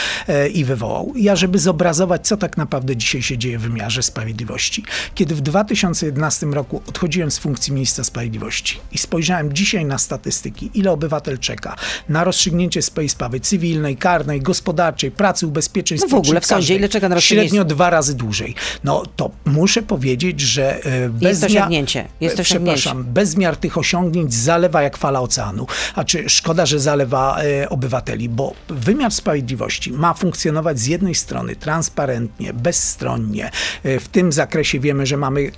[0.53, 1.13] i wywołał.
[1.15, 4.83] Ja, żeby zobrazować, co tak naprawdę dzisiaj się dzieje w wymiarze sprawiedliwości.
[5.15, 10.91] Kiedy w 2011 roku odchodziłem z funkcji ministra sprawiedliwości i spojrzałem dzisiaj na statystyki, ile
[10.91, 11.75] obywatel czeka
[12.09, 16.89] na rozstrzygnięcie swojej sprawy cywilnej, karnej, gospodarczej, pracy, ubezpieczeń No w ogóle w sądzie ile
[16.89, 17.49] czeka na rozstrzygnięcie?
[17.49, 18.55] Średnio dwa razy dłużej.
[18.83, 22.07] No to muszę powiedzieć, że e, bez Jest to osiągnięcie.
[22.21, 25.67] Jest to Przepraszam, bezmiar tych osiągnięć zalewa jak fala oceanu.
[25.95, 31.55] A czy szkoda, że zalewa e, obywateli, bo wymiar sprawiedliwości ma funkcjonować z jednej strony
[31.55, 33.51] transparentnie, bezstronnie.
[33.83, 35.51] E, w tym zakresie wiemy, że mamy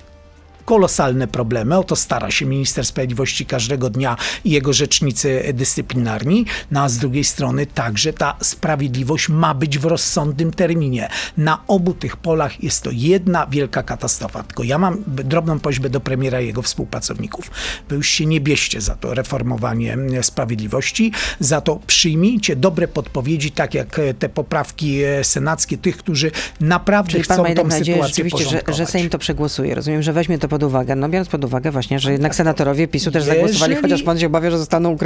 [0.64, 1.78] kolosalne problemy.
[1.78, 6.46] O to stara się minister sprawiedliwości każdego dnia i jego rzecznicy dyscyplinarni.
[6.70, 11.08] No a z drugiej strony także ta sprawiedliwość ma być w rozsądnym terminie.
[11.36, 14.42] Na obu tych polach jest to jedna wielka katastrofa.
[14.42, 17.50] Tylko ja mam drobną prośbę do premiera i jego współpracowników.
[17.88, 23.50] Wy już się nie bieście za to reformowanie mm, sprawiedliwości, za to przyjmijcie dobre podpowiedzi,
[23.50, 27.66] tak jak e, te poprawki e, senackie tych, którzy naprawdę Czyli chcą pan ma tą
[27.66, 28.24] nadzieję sytuację
[28.66, 28.86] że, że.
[28.86, 29.74] Sejm to przegłosuje.
[29.74, 30.96] Rozumiem, że weźmie to pod uwagę?
[30.96, 34.26] No biorąc pod uwagę właśnie, że jednak senatorowie PiSu też Jeżeli- zagłosowali, chociaż pan się
[34.26, 34.96] obawia, że zostaną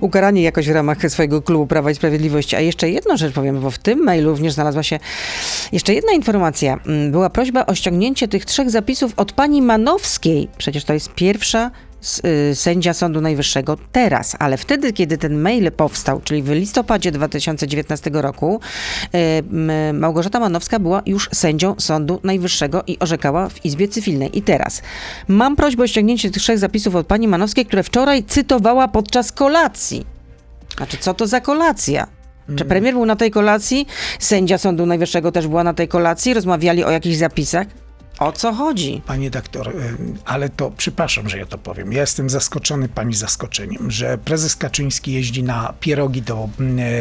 [0.00, 2.56] ukarani jakoś w ramach swojego klubu Prawa i Sprawiedliwości.
[2.56, 4.98] A jeszcze jedną rzecz powiem, bo w tym mailu również znalazła się
[5.72, 6.78] jeszcze jedna informacja.
[6.86, 10.48] Mm, Była prośba o ściągnięcie tych trzech zapisów od pani Manowskiej.
[10.58, 11.70] Przecież to jest pierwsza
[12.54, 18.60] sędzia Sądu Najwyższego teraz, ale wtedy, kiedy ten mail powstał, czyli w listopadzie 2019 roku,
[19.14, 24.38] y, Małgorzata Manowska była już sędzią Sądu Najwyższego i orzekała w Izbie Cywilnej.
[24.38, 24.82] I teraz
[25.28, 30.06] mam prośbę o ściągnięcie tych trzech zapisów od pani Manowskiej, które wczoraj cytowała podczas kolacji.
[30.76, 32.06] Znaczy, co to za kolacja?
[32.56, 33.86] Czy premier był na tej kolacji?
[34.18, 36.34] Sędzia Sądu Najwyższego też była na tej kolacji?
[36.34, 37.66] Rozmawiali o jakichś zapisach?
[38.22, 39.02] O co chodzi?
[39.06, 39.72] Panie doktor, y,
[40.24, 41.92] ale to przepraszam, że ja to powiem.
[41.92, 46.48] Ja jestem zaskoczony pani zaskoczeniem, że prezes Kaczyński jeździ na pierogi do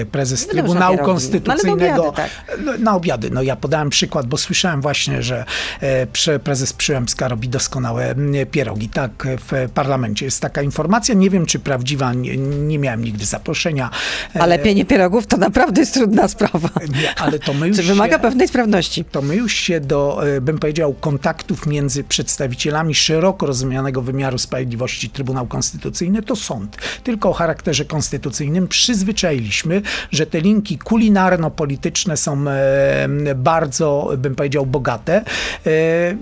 [0.01, 1.11] y, prezes No Trybunału pierogi.
[1.11, 1.77] Konstytucyjnego.
[1.77, 3.29] No ale do obiady, No, Na obiady.
[3.31, 5.45] No ja podałem przykład, bo słyszałem właśnie, że
[5.81, 8.15] e, prezes Przyłębska robi doskonałe
[8.51, 8.89] pierogi.
[8.89, 11.15] Tak, w parlamencie jest taka informacja.
[11.15, 13.89] Nie wiem, czy prawdziwa, nie, nie miałem nigdy zaproszenia.
[14.35, 16.69] E, A lepienie pierogów to naprawdę jest trudna sprawa.
[17.01, 19.05] Nie, ale to my już Czy wymaga się- pewnej sprawności?
[19.05, 25.09] to my już się do, e, bym powiedział, kontaktów między przedstawicielami szeroko rozumianego wymiaru sprawiedliwości
[25.09, 26.77] Trybunał Konstytucyjny to sąd.
[27.03, 35.15] Tylko o charakterze konstytucyjnym przyzwyczailiśmy, że te linki kulinarno-polityczne są e, bardzo, bym powiedział, bogate.
[35.15, 35.71] E,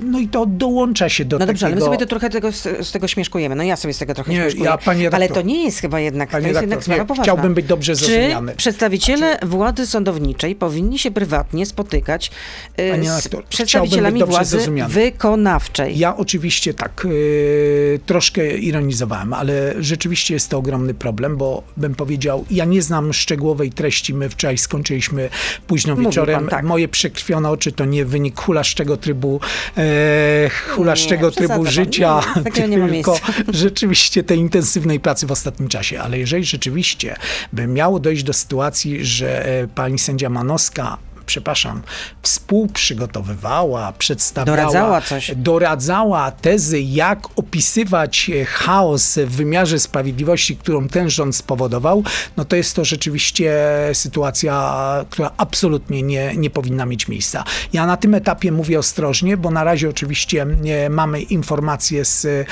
[0.01, 1.95] no i to dołącza się do No dobrze, ale my takiego...
[1.95, 3.55] sobie to trochę tego, z, tego śmieszkujemy.
[3.55, 4.65] No ja sobie z tego trochę Nie, śmieszkuję.
[4.65, 7.23] ja, panie ale to nie jest chyba jednak, Panie to jest jednak sprawa poważna.
[7.23, 8.51] chciałbym być dobrze zrozumiany.
[8.51, 12.31] Czy przedstawiciele władzy sądowniczej powinni się prywatnie spotykać
[12.75, 15.97] Panie z redaktor, przedstawicielami władzy wykonawczej?
[15.97, 22.45] Ja oczywiście tak yy, troszkę ironizowałem, ale rzeczywiście jest to ogromny problem, bo bym powiedział,
[22.51, 24.13] ja nie znam szczegółowej treści.
[24.13, 25.29] My wczoraj skończyliśmy
[25.67, 26.39] późno Mówił wieczorem.
[26.39, 26.65] pan, tak.
[26.65, 29.39] Moje przekrwione oczy to nie wynik hulaszczego trybu,
[29.77, 32.21] e, hulaszczego Nie, trybu życia,
[32.57, 35.99] Nie, nie tylko rzeczywiście tej intensywnej pracy w ostatnim czasie.
[36.01, 37.15] Ale jeżeli rzeczywiście
[37.53, 40.97] by miało dojść do sytuacji, że e, pani sędzia Manowska
[41.29, 41.81] przepraszam,
[42.21, 45.31] współprzygotowywała, przedstawiała, Doradzała coś.
[45.35, 52.03] doradzała tezy, jak opisywać e, chaos w wymiarze sprawiedliwości, którą ten rząd spowodował,
[52.37, 53.53] no to jest to rzeczywiście
[53.93, 57.43] sytuacja, która absolutnie nie, nie powinna mieć miejsca.
[57.73, 62.45] Ja na tym etapie mówię ostrożnie, bo na razie oczywiście e, mamy informacje z, e,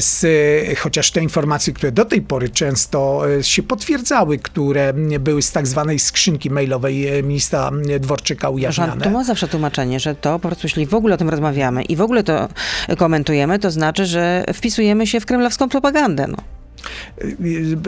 [0.00, 0.26] z
[0.78, 5.98] chociaż te informacje, które do tej pory często się potwierdzały, które były z tak zwanej
[5.98, 9.04] skrzynki mailowej ministra Dworczyka ujawniane.
[9.04, 11.96] to ma zawsze tłumaczenie, że to po prostu, jeśli w ogóle o tym rozmawiamy i
[11.96, 12.48] w ogóle to
[12.98, 16.26] komentujemy, to znaczy, że wpisujemy się w kremlowską propagandę.
[16.28, 16.36] No.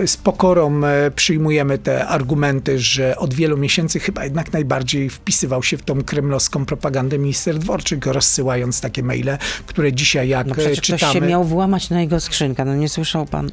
[0.06, 5.76] z pokorą e, przyjmujemy te argumenty, że od wielu miesięcy chyba jednak najbardziej wpisywał się
[5.76, 10.80] w tą kremlowską propagandę minister Dworczyk, rozsyłając takie maile, które dzisiaj jak No e, przecież
[10.80, 11.26] ktoś się czytamy...
[11.26, 13.50] miał włamać na jego skrzynkę, no nie słyszał pan.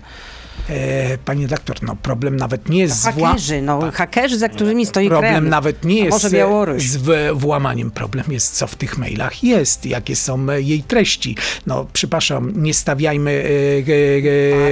[0.70, 4.86] E, panie redaktor, no problem nawet nie jest z wła- Hakerzy, no hakerzy, za którymi
[4.86, 5.50] stoi Problem Kreml.
[5.50, 6.98] nawet nie jest e, z
[7.34, 7.92] włamaniem.
[7.92, 11.36] Problem jest, co w tych mailach jest, jakie są e, jej treści.
[11.66, 13.44] No, przepraszam, nie stawiajmy e,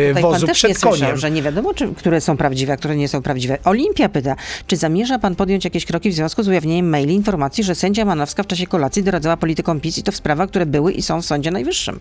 [0.05, 1.17] e, tutaj wozu pan też przed nie słyszał, koniem.
[1.17, 3.57] że nie wiadomo, czy, które są prawdziwe, a które nie są prawdziwe.
[3.65, 4.35] Olimpia pyta,
[4.67, 8.43] czy zamierza pan podjąć jakieś kroki w związku z ujawnieniem maili informacji, że sędzia Manowska
[8.43, 11.25] w czasie kolacji doradzała politykom PiS i to w sprawach, które były i są w
[11.25, 11.99] Sądzie Najwyższym?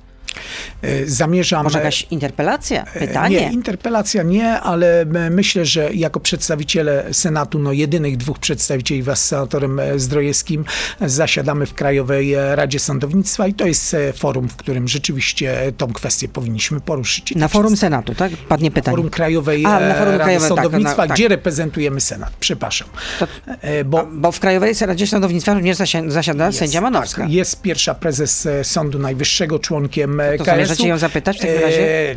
[0.82, 1.64] E, Zamierzam...
[1.64, 2.84] Może jakaś interpelacja?
[2.94, 3.40] E, Pytanie?
[3.40, 3.81] Nie, interpelacja
[4.24, 9.80] nie, ale m- myślę, że jako przedstawiciele Senatu, no jedynych dwóch przedstawicieli wraz z senatorem
[9.80, 10.64] e, Zdrojewskim,
[11.00, 15.60] e, zasiadamy w Krajowej e, Radzie Sądownictwa i to jest e, forum, w którym rzeczywiście
[15.62, 17.34] e, tą kwestię powinniśmy poruszyć.
[17.34, 17.76] Na to forum.
[17.76, 18.32] Senatu, tak?
[18.48, 18.96] Padnie pytanie.
[18.96, 21.16] Forum Krajowej A, na e, forum Rady Krajowej, tak, Sądownictwa, no, tak.
[21.16, 22.32] gdzie reprezentujemy Senat.
[22.40, 22.88] Przepraszam.
[23.18, 23.26] To-
[23.60, 27.22] E, Bo Bo w Krajowej Radzie Sądownictwa również zasia- zasiada sędzia Manowska.
[27.22, 30.86] Tak, jest pierwsza prezes e, Sądu Najwyższego, członkiem e, To KS-u.
[30.86, 32.10] ją zapytać w takim razie?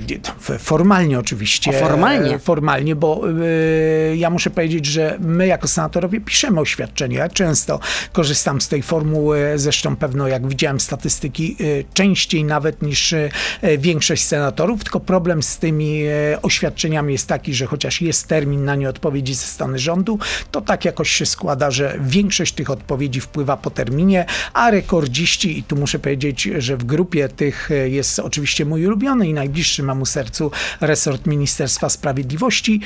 [0.49, 1.54] E, Formalnie oczywiście.
[1.67, 2.35] O, formalnie?
[2.35, 3.21] E, Formalnie, bo
[4.11, 7.19] e, ja muszę powiedzieć, że my jako senatorowie piszemy oświadczenia.
[7.19, 7.79] Ja często
[8.11, 13.29] korzystam z tej formuły, zresztą pewno jak widziałem statystyki, e, częściej nawet niż e,
[13.77, 16.01] większość senatorów, tylko problem z tymi
[16.41, 20.19] oświadczeniami jest taki, że chociaż jest termin na nie odpowiedzi ze strony rządu,
[20.51, 25.63] to tak jakoś się składa, że większość tych odpowiedzi wpływa po terminie, a rekordziści, i
[25.63, 30.51] tu muszę powiedzieć, że w grupie tych jest oczywiście mój ulubiony i najbliższy mamu sercu
[30.81, 32.81] resort Ministerstwa Sprawiedliwości,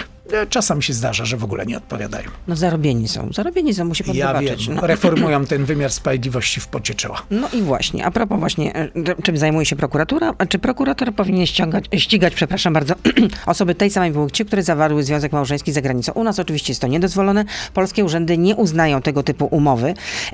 [0.49, 2.29] czasami się zdarza, że w ogóle nie odpowiadają.
[2.47, 3.29] No zarobieni są.
[3.33, 4.67] Zarobieni są, musi pan Ja wybaczyć.
[4.67, 4.87] wiem, No.
[4.87, 7.21] reformują ten wymiar sprawiedliwości w pocie czoła.
[7.31, 8.89] No i właśnie, a propos właśnie, e,
[9.23, 10.33] czym zajmuje się prokuratura?
[10.49, 12.93] Czy prokurator powinien ściągać, ścigać, przepraszam bardzo,
[13.45, 16.11] osoby tej samej płci, które zawarły związek małżeński za granicą?
[16.11, 17.45] U nas oczywiście jest to niedozwolone.
[17.73, 20.33] Polskie urzędy nie uznają tego typu umowy, e,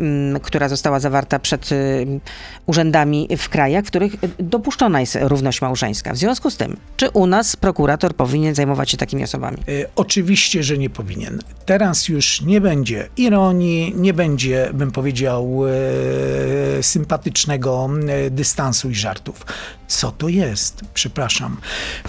[0.00, 1.76] m, która została zawarta przed e,
[2.66, 6.12] urzędami w krajach, w których dopuszczona jest równość małżeńska.
[6.12, 9.56] W związku z tym, czy u nas prokurator powinien zajmować się takimi osobami?
[9.56, 9.62] E,
[9.96, 11.38] Oczywiście, że nie powinien.
[11.66, 15.62] Teraz już nie będzie ironii, nie będzie, bym powiedział,
[16.78, 19.46] e, sympatycznego e, dystansu i żartów.
[19.90, 20.80] Co to jest?
[20.94, 21.56] Przepraszam.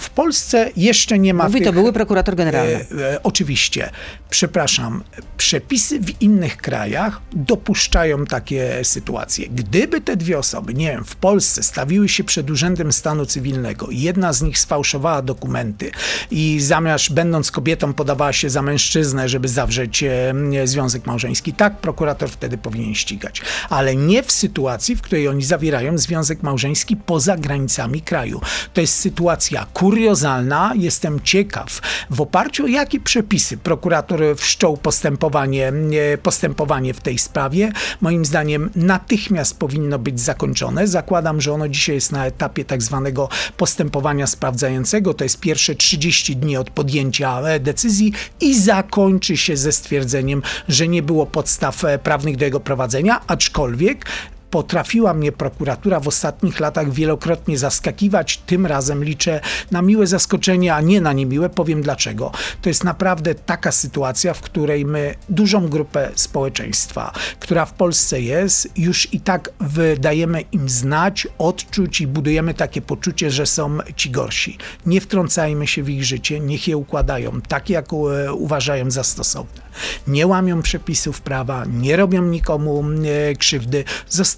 [0.00, 1.66] W Polsce jeszcze nie ma Mówi tych...
[1.68, 2.86] to były prokurator generalny.
[2.98, 3.90] E, e, oczywiście.
[4.30, 5.02] Przepraszam.
[5.36, 9.48] Przepisy w innych krajach dopuszczają takie sytuacje.
[9.48, 14.00] Gdyby te dwie osoby, nie wiem, w Polsce stawiły się przed Urzędem Stanu Cywilnego i
[14.00, 15.90] jedna z nich sfałszowała dokumenty
[16.30, 20.34] i zamiast, będąc kobietą, podawała się za mężczyznę, żeby zawrzeć e,
[20.64, 23.42] związek małżeński, tak prokurator wtedy powinien ścigać.
[23.70, 28.40] Ale nie w sytuacji, w której oni zawierają związek małżeński poza granicami kraju.
[28.74, 30.72] To jest sytuacja kuriozalna.
[30.76, 35.72] Jestem ciekaw, w oparciu o jakie przepisy prokurator wszczął postępowanie,
[36.12, 37.72] e, postępowanie w tej sprawie.
[38.00, 40.86] Moim zdaniem natychmiast powinno być zakończone.
[40.86, 45.14] Zakładam, że ono dzisiaj jest na etapie tak zwanego postępowania sprawdzającego.
[45.14, 50.88] To jest pierwsze 30 dni od podjęcia e, decyzji i zakończy się ze stwierdzeniem, że
[50.88, 54.06] nie było podstaw e, prawnych do jego prowadzenia, aczkolwiek
[54.52, 58.38] potrafiła mnie prokuratura w ostatnich latach wielokrotnie zaskakiwać.
[58.46, 61.48] Tym razem liczę na miłe zaskoczenie, a nie na niemiłe.
[61.48, 62.32] Powiem dlaczego.
[62.62, 68.68] To jest naprawdę taka sytuacja, w której my dużą grupę społeczeństwa, która w Polsce jest,
[68.76, 74.58] już i tak wydajemy im znać, odczuć i budujemy takie poczucie, że są ci gorsi.
[74.86, 79.62] Nie wtrącajmy się w ich życie, niech je układają tak, jak e, uważają za stosowne.
[80.06, 83.84] Nie łamią przepisów prawa, nie robią nikomu e, krzywdy.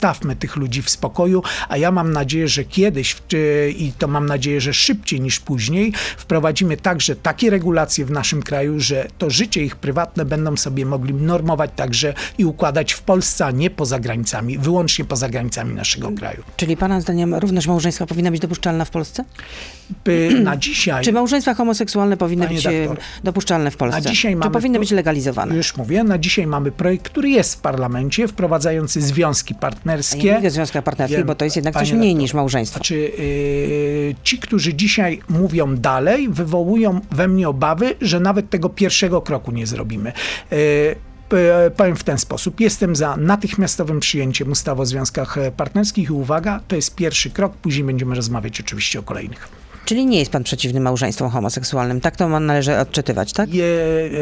[0.04, 4.26] Zostawmy tych ludzi w spokoju, a ja mam nadzieję, że kiedyś, czy- i to mam
[4.26, 9.64] nadzieję, że szybciej niż później, wprowadzimy także takie regulacje w naszym kraju, że to życie
[9.64, 14.58] ich prywatne będą sobie mogli normować także i układać w Polsce, a nie poza granicami,
[14.58, 16.42] wyłącznie poza granicami naszego kraju.
[16.56, 19.24] Czyli pana zdaniem równość małżeńska powinna być dopuszczalna w Polsce?
[20.04, 21.04] By na dzisiaj...
[21.04, 24.00] Czy małżeństwa homoseksualne powinny Panie być e, doktor, dopuszczalne w Polsce?
[24.00, 25.56] Na dzisiaj Czy mamy powinny pro- być legalizowane?
[25.56, 29.58] Już mówię, na dzisiaj mamy projekt, który jest w parlamencie, wprowadzający związki A
[29.94, 30.26] partnerskie.
[30.26, 32.76] ja nie mówię o związkach partnerskich, bo to jest jednak coś mniej niż małżeństwo.
[32.78, 39.20] Znaczy, yy, ci, którzy dzisiaj mówią dalej, wywołują we mnie obawy, że nawet tego pierwszego
[39.20, 40.12] kroku nie zrobimy.
[40.50, 40.56] Yy,
[41.76, 42.60] Powiem w ten sposób.
[42.60, 47.56] Jestem za natychmiastowym przyjęciem ustawy o związkach e, partnerskich i uwaga, to jest pierwszy krok,
[47.56, 49.48] później będziemy rozmawiać oczywiście o kolejnych.
[49.84, 52.00] Czyli nie jest pan przeciwny małżeństwom homoseksualnym.
[52.00, 53.54] Tak to ma- należy odczytywać, tak?
[53.54, 53.64] Je,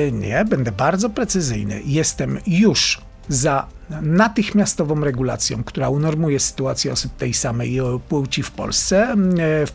[0.08, 1.80] e, nie, będę bardzo precyzyjny.
[1.84, 3.66] Jestem już za
[4.02, 7.78] natychmiastową regulacją, która unormuje sytuację osób tej samej
[8.08, 9.14] płci w Polsce.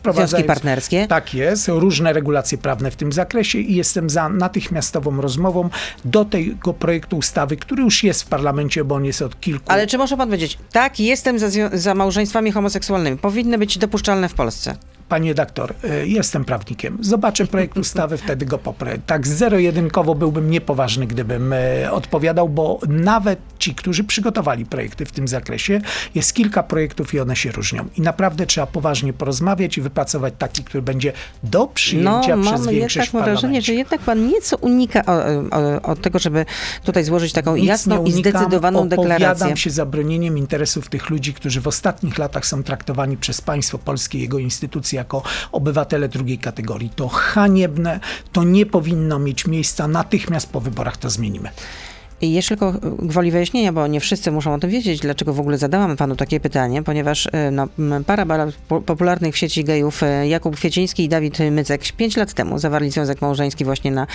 [0.06, 1.06] e, Związki partnerskie?
[1.06, 5.70] Tak jest, różne regulacje prawne w tym zakresie i jestem za natychmiastową rozmową
[6.04, 9.86] do tego projektu ustawy, który już jest w parlamencie, bo on jest od kilku Ale
[9.86, 13.18] czy może pan powiedzieć, tak, jestem za, za małżeństwami homoseksualnymi.
[13.18, 14.76] Powinny być dopuszczalne w Polsce.
[15.08, 16.98] Panie doktor, y, jestem prawnikiem.
[17.00, 18.98] Zobaczę projekt ustawy, wtedy go poprę.
[19.06, 25.28] Tak zero-jedynkowo byłbym niepoważny, gdybym y, odpowiadał, bo nawet ci, którzy przygotowali projekty w tym
[25.28, 25.80] zakresie,
[26.14, 27.88] jest kilka projektów i one się różnią.
[27.96, 32.74] I naprawdę trzeba poważnie porozmawiać i wypracować taki, który będzie do No, przyjęcia przez mam
[32.74, 35.02] większość jednak w wrażenie, że jednak pan nieco unika
[35.82, 36.46] od tego, żeby
[36.84, 39.26] tutaj złożyć taką Nic jasną i zdecydowaną deklarację.
[39.26, 43.78] Opowiadam się za bronieniem interesów tych ludzi, którzy w ostatnich latach są traktowani przez państwo
[43.78, 46.90] polskie i jego instytucje jako obywatele drugiej kategorii.
[46.90, 48.00] To haniebne,
[48.32, 49.88] to nie powinno mieć miejsca.
[49.88, 51.50] Natychmiast po wyborach to zmienimy.
[52.20, 55.96] Jeszcze tylko gwoli wyjaśnienia, bo nie wszyscy muszą o tym wiedzieć, dlaczego w ogóle zadałam
[55.96, 57.68] panu takie pytanie, ponieważ e, no,
[58.06, 58.26] para
[58.86, 63.22] popularnych w sieci gejów e, Jakub Kwieciński i Dawid Mycek pięć lat temu zawarli związek
[63.22, 64.06] małżeński właśnie na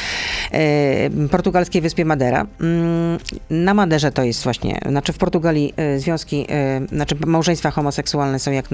[0.52, 2.46] e, portugalskiej wyspie Madera.
[2.62, 6.48] Mm, Na Maderze to jest właśnie, znaczy w Portugalii związki,
[6.92, 8.66] znaczy małżeństwa homoseksualne są, jak,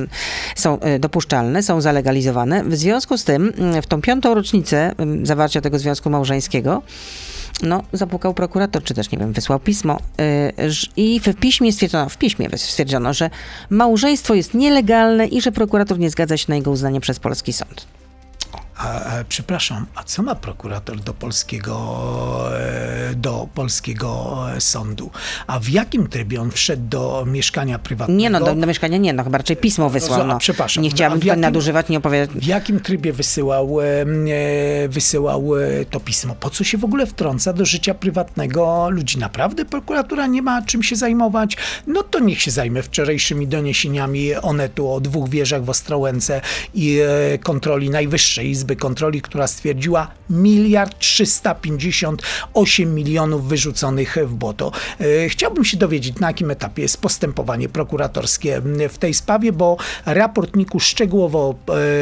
[0.56, 2.64] są dopuszczalne, są zalegalizowane.
[2.64, 6.82] W związku z tym mm, w tą piątą rocznicę mm, zawarcia tego związku małżeńskiego
[7.64, 10.00] no, zapukał prokurator, czy też, nie wiem, wysłał pismo
[10.70, 13.30] ż- i w piśmie stwierdzono, w piśmie stwierdzono, że
[13.70, 17.99] małżeństwo jest nielegalne i że prokurator nie zgadza się na jego uznanie przez polski sąd.
[18.80, 21.76] A, a, przepraszam, a co ma prokurator do polskiego,
[22.60, 25.10] e, do polskiego e, sądu?
[25.48, 28.20] A w jakim trybie on wszedł do mieszkania prywatnego?
[28.20, 30.22] Nie no, do, do mieszkania nie, no chyba raczej pismo wysłał.
[30.22, 30.38] a, No.
[30.38, 32.30] przepraszam, Nie no, chciałabym tutaj nadużywać, nie opowiadać.
[32.38, 36.36] W jakim trybie wysyłał, e, e, wysyłał e, to pismo?
[36.40, 39.18] Po co się w ogóle wtrąca do życia prywatnego ludzi?
[39.18, 41.58] Naprawdę prokuratura nie ma czym się zajmować?
[41.88, 46.42] No to niech się zajmie wczorajszymi doniesieniami Onetu o dwóch wieżach w Ostrołęce
[46.74, 47.00] i
[47.34, 54.72] e, kontroli Najwyższej Izby Kontroli, która stwierdziła miliard 358 milionów wyrzuconych w błoto.
[55.00, 60.56] E, Chciałbym się dowiedzieć, na jakim etapie jest postępowanie prokuratorskie w tej sprawie, bo raport
[60.56, 61.56] NIK-u szczegółowo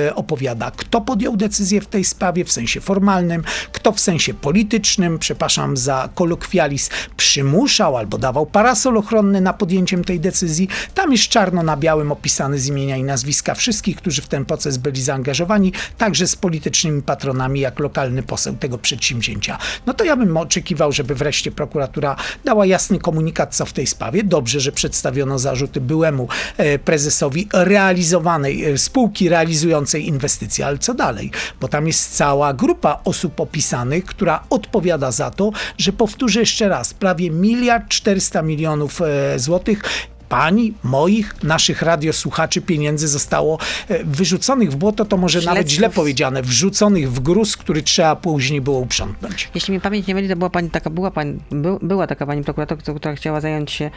[0.07, 5.19] e, opowiada, kto podjął decyzję w tej sprawie w sensie formalnym, kto w sensie politycznym,
[5.19, 10.67] przepraszam za kolokwializm, przymuszał albo dawał parasol ochronny na podjęciem tej decyzji.
[10.93, 14.77] Tam jest czarno na białym opisane z imienia i nazwiska wszystkich, którzy w ten proces
[14.77, 19.57] byli zaangażowani, także z politycznymi patronami, jak lokalny poseł tego przedsięwzięcia.
[19.85, 22.15] No to ja bym oczekiwał, żeby wreszcie prokuratura
[22.45, 24.23] dała jasny komunikat, co w tej sprawie.
[24.23, 31.31] Dobrze, że przedstawiono zarzuty byłemu e, prezesowi realizowanej e, spółki realizującej inwestycje, ale co dalej?
[31.61, 36.93] Bo tam jest cała grupa osób opisanych, która odpowiada za to, że powtórzę jeszcze raz,
[36.93, 39.81] prawie miliard 400 milionów e, złotych
[40.29, 43.57] pani, moich, naszych radiosłuchaczy pieniędzy zostało
[43.89, 48.61] e, wyrzuconych w błoto, to może nawet źle powiedziane, wrzuconych w gruz, który trzeba później
[48.61, 49.49] było uprzątnąć.
[49.55, 52.43] Jeśli mnie pamięć nie myli, to była pani taka, była, pani, by, była taka pani
[52.43, 53.91] prokurator, która- chciała zająć się,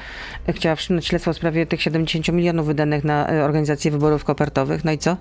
[0.49, 4.85] chciała wszcząć śledztwo w sprawie tych 70 milionów wydanych na e, organizację wyborów kopertowych.
[4.85, 5.16] No i co?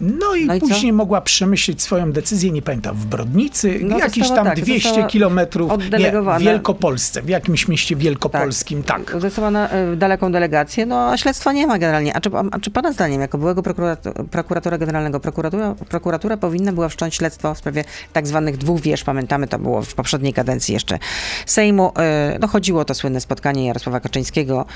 [0.00, 0.66] No i No i co?
[0.68, 4.88] później mogła przemyśleć swoją decyzję, nie pamiętam, w Brodnicy, No, jakieś została tam tak, 200
[4.88, 9.16] została kilometrów, nie, w Wielkopolsce, w jakimś mieście wielkopolskim, tak.
[9.20, 12.16] Zesłała na e, daleką delegację, no a śledztwa nie ma generalnie.
[12.16, 16.88] A czy, a czy pana zdaniem, jako byłego prokuratora, prokuratora generalnego, prokuratura, prokuratura powinna była
[16.88, 20.98] wszcząć śledztwo w sprawie tak zwanych dwóch wież, pamiętamy, to było w poprzedniej kadencji jeszcze
[21.46, 21.92] Sejmu.
[21.98, 24.66] E, No chodziło o to słynne spotkanie Jarosława Kaczyńskiego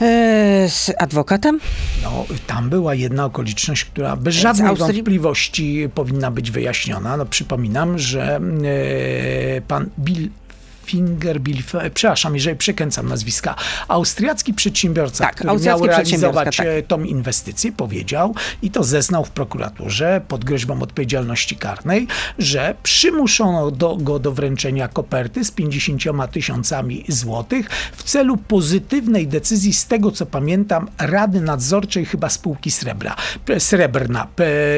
[0.00, 1.60] e, z adwokatem.
[2.02, 4.92] No, tam była jedna okoliczność, która bez żadnej Austrii?
[4.92, 7.16] wątpliwości powinna być wyjaśniona.
[7.16, 10.28] No, przypominam, że e, pan Bill
[10.90, 11.62] Finger, Bill,
[11.94, 13.54] przepraszam, jeżeli przekręcam nazwiska,
[13.88, 16.84] austriacki przedsiębiorca, Tak, który miał austriacki realizować przedsiębiorca, tak.
[16.84, 22.06] e, tą inwestycję, powiedział i to zeznał w prokuraturze pod groźbą odpowiedzialności karnej,
[22.38, 29.72] że przymuszono do, go do wręczenia koperty z 50 tysiącami złotych w celu pozytywnej decyzji,
[29.72, 33.16] z tego co pamiętam, Rady Nadzorczej chyba spółki Srebra,
[33.58, 34.26] Srebrna,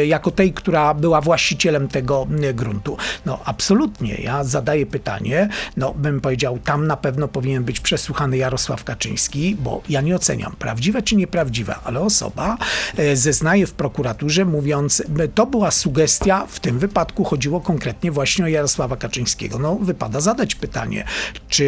[0.07, 2.97] jako tej, która była właścicielem tego m, gruntu.
[3.27, 8.85] No absolutnie, ja zadaję pytanie, no bym powiedział, tam na pewno powinien być przesłuchany Jarosław
[8.85, 12.59] Kaczyński, bo ja nie oceniam, prawdziwe czy nieprawdziwe, ale osoba
[12.97, 15.03] e, zeznaje w prokuraturze, mówiąc,
[15.35, 19.59] to była sugestia, w tym wypadku chodziło konkretnie właśnie o Jarosława Kaczyńskiego.
[19.59, 21.05] No wypada zadać pytanie,
[21.49, 21.65] czy,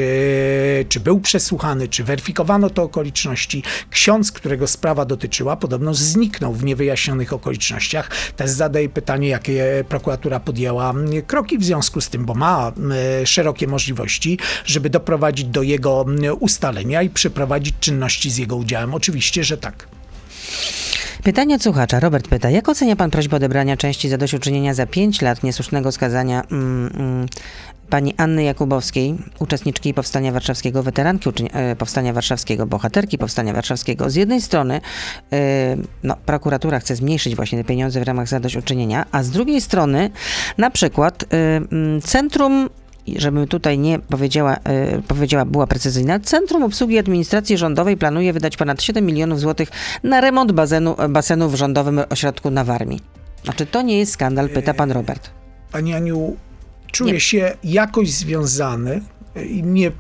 [0.89, 3.63] czy był przesłuchany, czy weryfikowano te okoliczności.
[3.91, 8.11] Ksiądz, którego sprawa dotyczyła, podobno zniknął w niewyjaśnionych okolicznościach.
[8.37, 12.93] Też zadaję pytanie, jakie prokuratura podjęła mm, kroki w związku z tym, bo ma mm,
[13.27, 14.24] szerokie możliwości,
[14.65, 18.95] żeby doprowadzić do jego mm, ustalenia i przeprowadzić czynności z jego udziałem.
[18.95, 19.89] Oczywiście, że tak.
[21.23, 22.01] Pytanie od słuchacza.
[22.01, 26.91] Robert pyta, jak ocenia pan prośbę odebrania części zadośćuczynienia za 5 lat niesłusznego skazania mm,
[26.95, 27.27] mm,
[27.91, 34.11] pani Anny Jakubowskiej, uczestniczki Powstania Warszawskiego, weteranki e, Powstania Warszawskiego, bohaterki Powstania Warszawskiego.
[34.11, 34.81] Z jednej strony
[35.33, 40.11] e, no, prokuratura chce zmniejszyć właśnie te pieniądze w ramach zadośćuczynienia, a z drugiej strony
[40.59, 42.69] na przykład e, mm, Centrum
[43.07, 48.83] żebym tutaj nie powiedziała, e, powiedziała, była precyzyjna, Centrum Obsługi Administracji Rządowej planuje wydać ponad
[48.83, 49.69] 7 milionów złotych
[50.03, 53.01] na remont bazenu, basenu w rządowym ośrodku na Warmii.
[53.45, 55.31] Znaczy to nie jest skandal, pyta pan Robert.
[55.73, 56.37] Pani Aniu,
[56.93, 57.21] czuję Nie.
[57.21, 59.01] się jakoś związany.
[59.63, 59.91] Nie,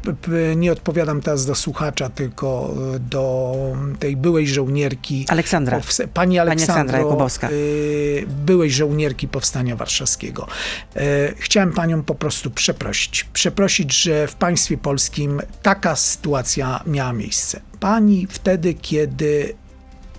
[0.56, 3.54] nie odpowiadam teraz do słuchacza, tylko e, do
[3.98, 5.24] tej byłej żołnierki.
[5.28, 5.80] Aleksandra.
[5.80, 7.48] Powse- Pani Aleksandra Jakubowska.
[7.50, 10.46] y, byłej żołnierki Powstania Warszawskiego.
[10.96, 13.24] E, Chciałem panią po prostu przeprosić.
[13.32, 17.60] Przeprosić, że w państwie polskim taka sytuacja miała miejsce.
[17.80, 19.54] Pani wtedy, kiedy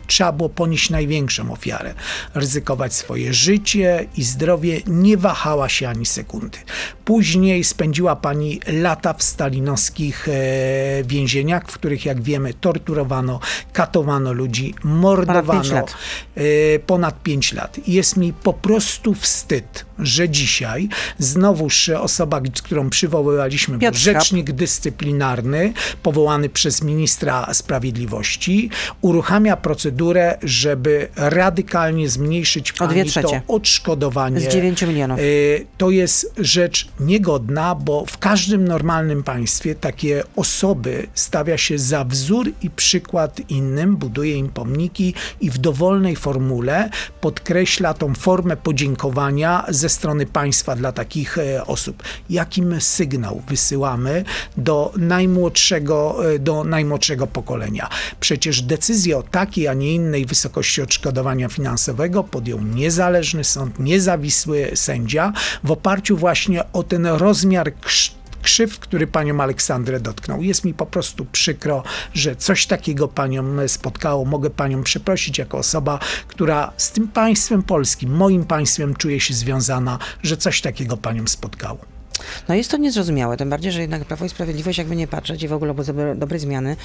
[0.07, 1.93] trzeba było ponieść największą ofiarę,
[2.33, 6.57] ryzykować swoje życie i zdrowie, nie wahała się ani sekundy.
[7.05, 10.31] Później spędziła pani lata w stalinowskich e,
[11.03, 13.39] więzieniach, w których, jak wiemy, torturowano,
[13.73, 15.73] katowano ludzi, mordowano.
[15.73, 15.93] lat.
[16.35, 17.77] E, ponad 5 lat.
[17.87, 25.73] I jest mi po prostu wstyd że dzisiaj znowuż osoba, którą przywoływaliśmy, Piotr rzecznik dyscyplinarny
[26.03, 28.69] powołany przez ministra sprawiedliwości,
[29.01, 34.39] uruchamia procedurę, żeby radykalnie zmniejszyć pani to odszkodowanie.
[34.39, 35.19] Z 9 milionów.
[35.19, 42.03] Y, To jest rzecz niegodna, bo w każdym normalnym państwie takie osoby stawia się za
[42.03, 46.89] wzór i przykład innym, buduje im pomniki i w dowolnej formule
[47.21, 52.03] podkreśla tą formę podziękowania ze strony państwa dla takich e, osób.
[52.29, 54.23] Jakim sygnał wysyłamy
[54.57, 57.89] do najmłodszego, e, do najmłodszego pokolenia?
[58.19, 65.33] Przecież decyzję o takiej, a nie innej wysokości odszkodowania finansowego podjął niezależny sąd, niezawisły sędzia
[65.63, 70.41] w oparciu właśnie o ten rozmiar krz- krzywd, który panią Aleksandrę dotknął.
[70.41, 74.25] Jest mi po prostu przykro, że coś takiego panią spotkało.
[74.25, 79.99] Mogę panią przeprosić jako osoba, która z tym państwem polskim, moim państwem czuje się związana,
[80.23, 81.77] że coś takiego panią spotkało.
[82.47, 85.47] No jest to niezrozumiałe, tym bardziej, że jednak Prawo i Sprawiedliwość, jakby nie patrzeć i
[85.47, 86.75] w ogóle obozy dobre, dobrej zmiany,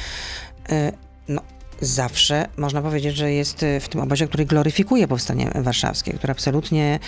[0.70, 0.92] e,
[1.28, 1.42] no
[1.80, 6.98] zawsze można powiedzieć, że jest e, w tym obozie, który gloryfikuje powstanie warszawskie, który absolutnie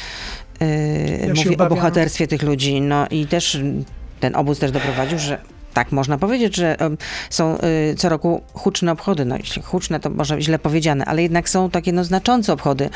[0.61, 3.59] e, Ja mówi o obawiam- bohaterstwie tych ludzi, no i też
[4.23, 5.39] ten obóz też doprowadził, że
[5.75, 6.77] tak można powiedzieć, że
[7.31, 9.25] są y, co roku huczne obchody.
[9.25, 12.91] No jeśli huczne, to może źle powiedziane, ale jednak są takie no, znaczące obchody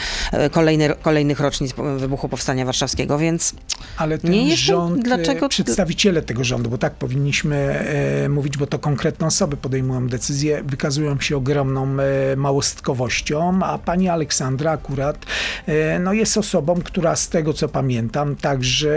[0.50, 3.54] kolejny, kolejnych rocznic wybuchu Powstania Warszawskiego, więc
[3.96, 7.56] Ale ten Nie rząd, dlaczego- e, przedstawiciele tego rządu, bo tak powinniśmy
[8.24, 11.96] e, mówić, bo to konkretne osoby podejmują decyzje, wykazują się ogromną
[12.32, 15.26] e, małostkowością, a pani Aleksandra akurat
[15.66, 18.96] e, no jest osobą, która z tego co pamiętam, także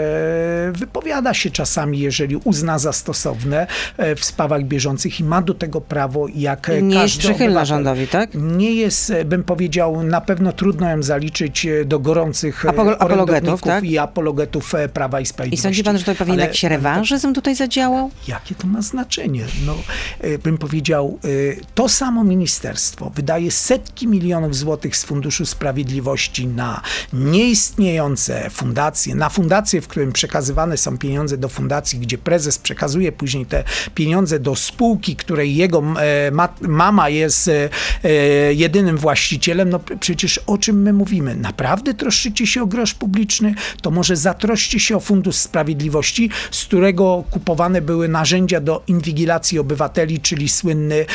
[0.72, 3.69] wypowiada się czasami, jeżeli uzna za stosowne e,
[4.16, 8.30] w sprawach bieżących i ma do tego prawo jak e, nie jest przychylna rządowi, tak?
[8.34, 12.96] Nie jest, e, bym powiedział, na pewno trudno ją zaliczyć e, do gorących e, Apolo-
[12.98, 13.84] apologetów, tak?
[13.84, 15.62] i apologetów e, Prawa i I Sprawiedliwości.
[15.62, 18.10] sądzi pan, że to pewnie Ale jakiś rewanżyzm tutaj zadziałał?
[18.28, 19.44] Jakie to ma znaczenie?
[19.66, 19.74] No,
[20.20, 21.28] e, bym powiedział, e,
[21.74, 26.80] to samo ministerstwo wydaje setki milionów złotych z Funduszu Sprawiedliwości na
[27.12, 33.46] nieistniejące fundacje, na fundacje, w którym przekazywane są pieniądze do fundacji, gdzie prezes przekazuje później
[33.46, 33.59] te
[33.94, 37.68] pieniądze do spółki, której jego e, ma, mama jest e,
[38.04, 38.10] e,
[38.54, 39.70] jedynym właścicielem.
[39.70, 41.36] No przecież o czym my mówimy?
[41.36, 43.54] Naprawdę troszczycie się o grosz publiczny?
[43.82, 50.20] To może zatroszcie się o Fundusz Sprawiedliwości, z którego kupowane były narzędzia do inwigilacji obywateli,
[50.20, 51.06] czyli słynny,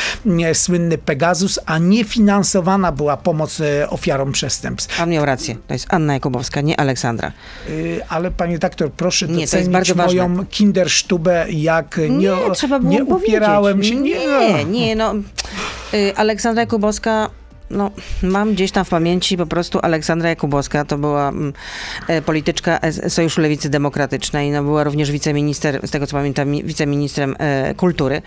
[0.54, 4.98] słynny Pegasus, a nie finansowana była pomoc ofiarom przestępstw.
[4.98, 5.56] Pan miał rację.
[5.66, 7.32] To jest Anna Jakubowska, nie Aleksandra.
[7.68, 10.28] Y, Ale panie doktor, proszę Nie, to docenić jest bardzo ważne.
[10.28, 13.94] moją kindersztubę, jak nie, Nie, trzeba było nie upierałem powiedzieć.
[13.98, 14.00] się.
[14.00, 15.14] Nie, nie, no.
[15.94, 17.30] Y, Aleksandra Jakubowska,
[17.70, 17.90] no,
[18.22, 21.52] mam gdzieś tam w pamięci po prostu Aleksandra Jakubowska, to była mm,
[22.08, 27.36] e, polityczka Sojuszu Lewicy Demokratycznej, no, była również wiceminister, z tego co pamiętam, mi- wiceministrem
[27.38, 28.22] e, kultury.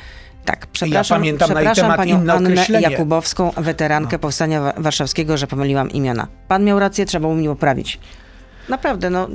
[0.45, 2.55] Tak, przepraszam, pamiętam na jej przepraszam temat panią Annę.
[2.69, 2.79] No.
[2.79, 6.27] Jakubowską, weterankę Powstania Wa- Warszawskiego, że pomyliłam imiona.
[6.47, 7.99] Pan miał rację, trzeba było mi poprawić.
[8.69, 9.27] Naprawdę, no.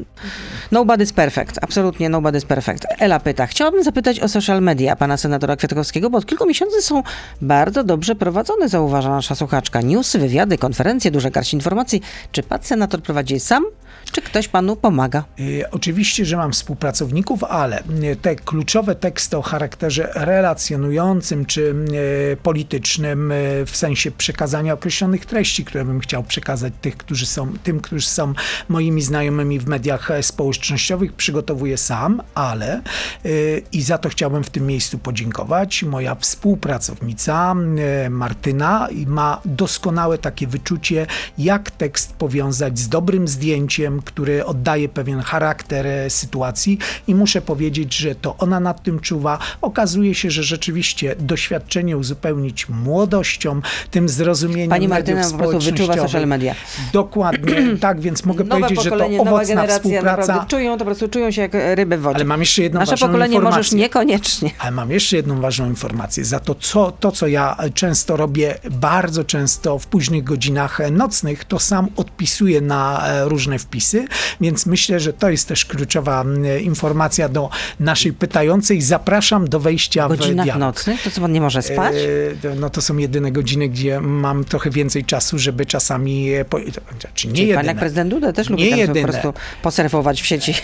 [0.72, 1.58] Nobody's perfect.
[1.62, 2.86] Absolutnie nobody's perfect.
[2.98, 3.46] Ela pyta.
[3.46, 7.02] Chciałabym zapytać o social media pana senatora Kwiatkowskiego, bo od kilku miesięcy są
[7.42, 9.80] bardzo dobrze prowadzone, zauważa nasza słuchaczka.
[9.80, 12.02] Newsy, wywiady, konferencje, duże garść informacji.
[12.32, 13.64] Czy pan senator prowadzi je sam,
[14.12, 15.24] czy ktoś panu pomaga?
[15.40, 21.74] Y, Oczywiście, że mam współpracowników, ale y, te kluczowe teksty o charakterze relacjonującym czy
[22.32, 23.32] y, politycznym
[23.66, 28.34] w sensie przekazania określonych treści, które bym chciał przekazać tych, którzy są, tym, którzy są
[28.68, 32.82] moimi znajomymi w mediach e, społecznościowych, przygotowuję sam, ale
[33.72, 35.82] i za to chciałbym w tym miejscu podziękować.
[35.82, 37.54] Moja współpracownica
[38.10, 41.06] Martyna ma doskonałe takie wyczucie,
[41.38, 46.78] jak tekst powiązać z dobrym zdjęciem, który oddaje pewien charakter e, sytuacji
[47.08, 49.38] i muszę powiedzieć, że to ona nad tym czuwa.
[49.62, 55.94] Okazuje się, że rzeczywiście doświadczenie uzupełnić młodością, tym zrozumieniem Pani mediów Martyna po prostu wyczuwa
[55.96, 56.54] social media.
[56.92, 60.46] Dokładnie, tak, więc mogę Nowe powiedzieć, że to owocna współpraca.
[60.48, 62.16] czują, to po prostu czują się jak ryby w wodzie.
[62.16, 63.58] Ale mam jeszcze jedną Nasze ważną pokolenie informację.
[63.58, 64.50] możesz niekoniecznie.
[64.58, 66.24] Ale mam jeszcze jedną ważną informację.
[66.24, 71.58] Za to co, to, co ja często robię, bardzo często w późnych godzinach nocnych, to
[71.58, 73.83] sam odpisuję na e, różne wpisy,
[74.40, 76.24] więc myślę, że to jest też kluczowa
[76.62, 78.82] informacja do naszej pytającej.
[78.82, 80.60] Zapraszam do wejścia W godzinach w dialog.
[80.60, 81.02] nocnych?
[81.02, 81.94] To co pan nie może spać?
[82.44, 86.58] E, No to są jedyne godziny, gdzie mam trochę więcej czasu, żeby czasami, e, po,
[87.00, 89.08] znaczy nie Czyli pan jak jedyne, prezydent Duda też lubi Nie tam po jedyne.
[89.08, 90.54] prostu posurfować w sieci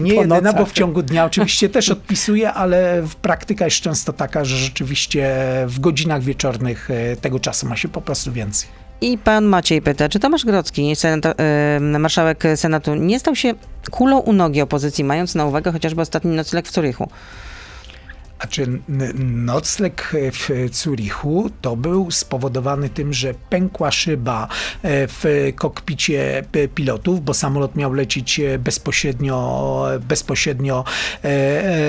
[0.00, 0.60] Nie po jedyna, nocach.
[0.60, 5.80] bo w ciągu dnia oczywiście też odpisuję, ale praktyka jest często taka, że rzeczywiście w
[5.80, 8.68] godzinach wieczornych e, tego czasu ma się po prostu więcej.
[9.00, 11.34] I pan Maciej pyta, czy Tomasz Grodzki, senato,
[11.76, 13.54] y, marszałek Senatu, nie stał się
[13.90, 17.08] kulą u nogi opozycji, mając na uwagę chociażby ostatni nocleg w Zurychu?
[18.44, 18.66] A czy
[19.24, 24.48] nocleg w Zurichu to był spowodowany tym, że pękła szyba
[24.82, 25.24] e, w
[25.56, 30.84] kokpicie p- pilotów, bo samolot miał lecieć e, bezpośrednio, bezpośrednio
[31.24, 31.28] e,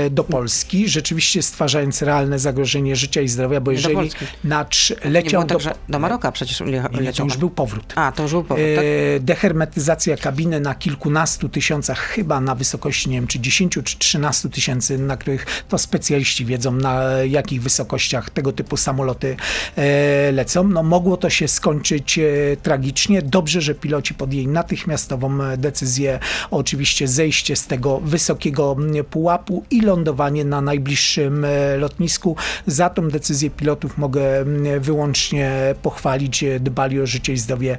[0.05, 4.09] e, do Polski, rzeczywiście stwarzając realne zagrożenie życia i zdrowia, bo do jeżeli
[4.43, 4.65] na
[5.03, 7.25] leciał tak, że do Maroka przecież le- Nie, to leciał.
[7.25, 7.93] już był powrót.
[7.95, 8.85] A, to już był powód, tak?
[9.15, 14.49] E, Dehermetyzacja kabiny na kilkunastu tysiącach, chyba na wysokości, nie wiem, czy 10 czy 13
[14.49, 19.37] tysięcy, na których to specjaliści wiedzą, na jakich wysokościach tego typu samoloty
[19.75, 20.67] e, lecą.
[20.67, 22.23] No, mogło to się skończyć e,
[22.61, 23.21] tragicznie.
[23.21, 26.19] Dobrze, że piloci podjęli natychmiastową e, decyzję
[26.51, 28.77] oczywiście zejście z tego wysokiego
[29.09, 31.45] pułapu i lądowanie na najbliższym
[31.77, 32.35] lotnisku.
[32.67, 34.45] Za tą decyzję pilotów mogę
[34.79, 36.45] wyłącznie pochwalić.
[36.59, 37.77] Dbali o życie i zdrowie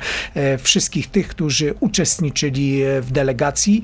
[0.59, 3.83] wszystkich tych, którzy uczestniczyli w delegacji.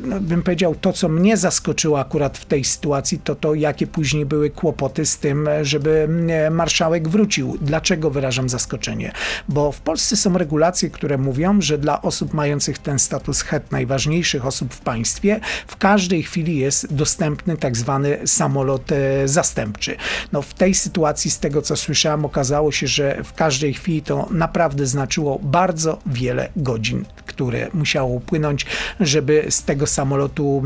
[0.00, 4.26] No, bym powiedział, to co mnie zaskoczyło akurat w tej sytuacji, to to, jakie później
[4.26, 7.58] były kłopoty z tym, żeby e, marszałek wrócił.
[7.60, 9.12] Dlaczego wyrażam zaskoczenie?
[9.48, 14.46] Bo w Polsce są regulacje, które mówią, że dla osób mających ten status het, najważniejszych
[14.46, 19.96] osób w państwie, w każdej chwili jest dostępny tak zwany samolot e, zastępczy.
[20.32, 24.28] No w tej sytuacji, z tego co słyszałem, okazało się, że w każdej chwili to
[24.30, 28.66] naprawdę znaczyło bardzo wiele godzin, które musiało upłynąć,
[29.00, 30.62] żeby z tego samolotu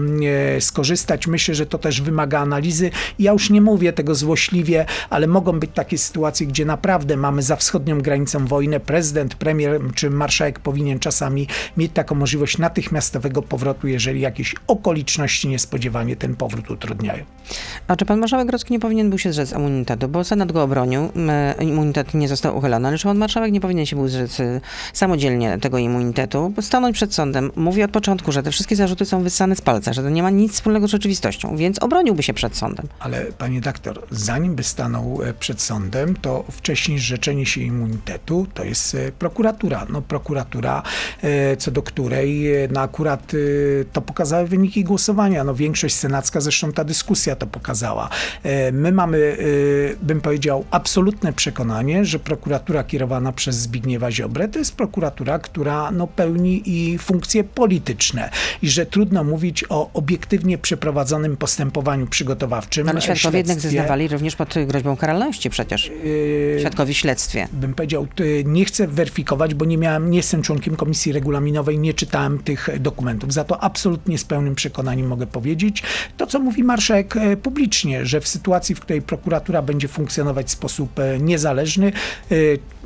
[0.56, 1.26] e, skorzystać.
[1.26, 2.90] Myślę, że to też wymaga analizy.
[3.18, 7.56] Ja już nie mówię tego złośliwie, ale mogą być takie sytuacje, gdzie naprawdę mamy za
[7.56, 8.80] wschodnią granicą wojnę.
[8.80, 11.46] Prezydent, premier czy marszałek powinien czasami
[11.76, 17.24] mieć taką możliwość natychmiastowego powrotu, jeżeli jakieś okoliczności niespodziewanie ten powrót utrudniają.
[17.88, 20.08] A czy pan marszałek Grodzki nie powinien był się zrzec immunitetu?
[20.08, 21.08] Bo Senat go obronił,
[21.60, 24.60] immunitet nie został uchylony, ale czy pan marszałek nie powinien się był zrzec y,
[24.92, 26.52] samodzielnie tego immunitetu?
[26.60, 27.50] Stanąć przed sądem.
[27.56, 30.30] Mówi od początku, że te wszystkie zarzuty są wyssane z palca, że to nie ma
[30.30, 32.86] nic wspólnego z rzeczywistością, więc obroniłby się przed sądem.
[33.00, 38.64] Ale panie doktor, zanim by stanął e, przed sądem, to wcześniej zrzeczenie się immunitetu to
[38.64, 39.86] jest e, prokuratura.
[39.88, 40.82] No prokuratura,
[41.22, 43.32] e, co do której no akurat
[43.92, 45.44] to pokazały wyniki głosowania.
[45.44, 48.08] No większość senacka, zresztą ta dyskusja to pokazała.
[48.72, 49.36] My mamy,
[50.02, 56.06] bym powiedział, absolutne przekonanie, że prokuratura kierowana przez Zbigniewa Ziobrę to jest prokuratura, która no,
[56.06, 58.30] pełni i funkcje polityczne
[58.62, 62.89] i że trudno mówić o obiektywnie przeprowadzonym postępowaniu przygotowawczym.
[62.90, 65.90] Ale świadkowie jednak zeznawali również pod groźbą karalności przecież.
[66.04, 67.48] Yy, Świadkowie w śledztwie.
[67.52, 68.06] bym powiedział,
[68.44, 73.32] nie chcę weryfikować, bo nie miałem, nie jestem członkiem komisji regulaminowej, nie czytałem tych dokumentów.
[73.32, 75.82] Za to absolutnie z pełnym przekonaniem mogę powiedzieć
[76.16, 80.50] to, co mówi marszałek e, publicznie, że w sytuacji, w której prokuratura będzie funkcjonować w
[80.50, 81.92] sposób e, niezależny,
[82.30, 82.34] e,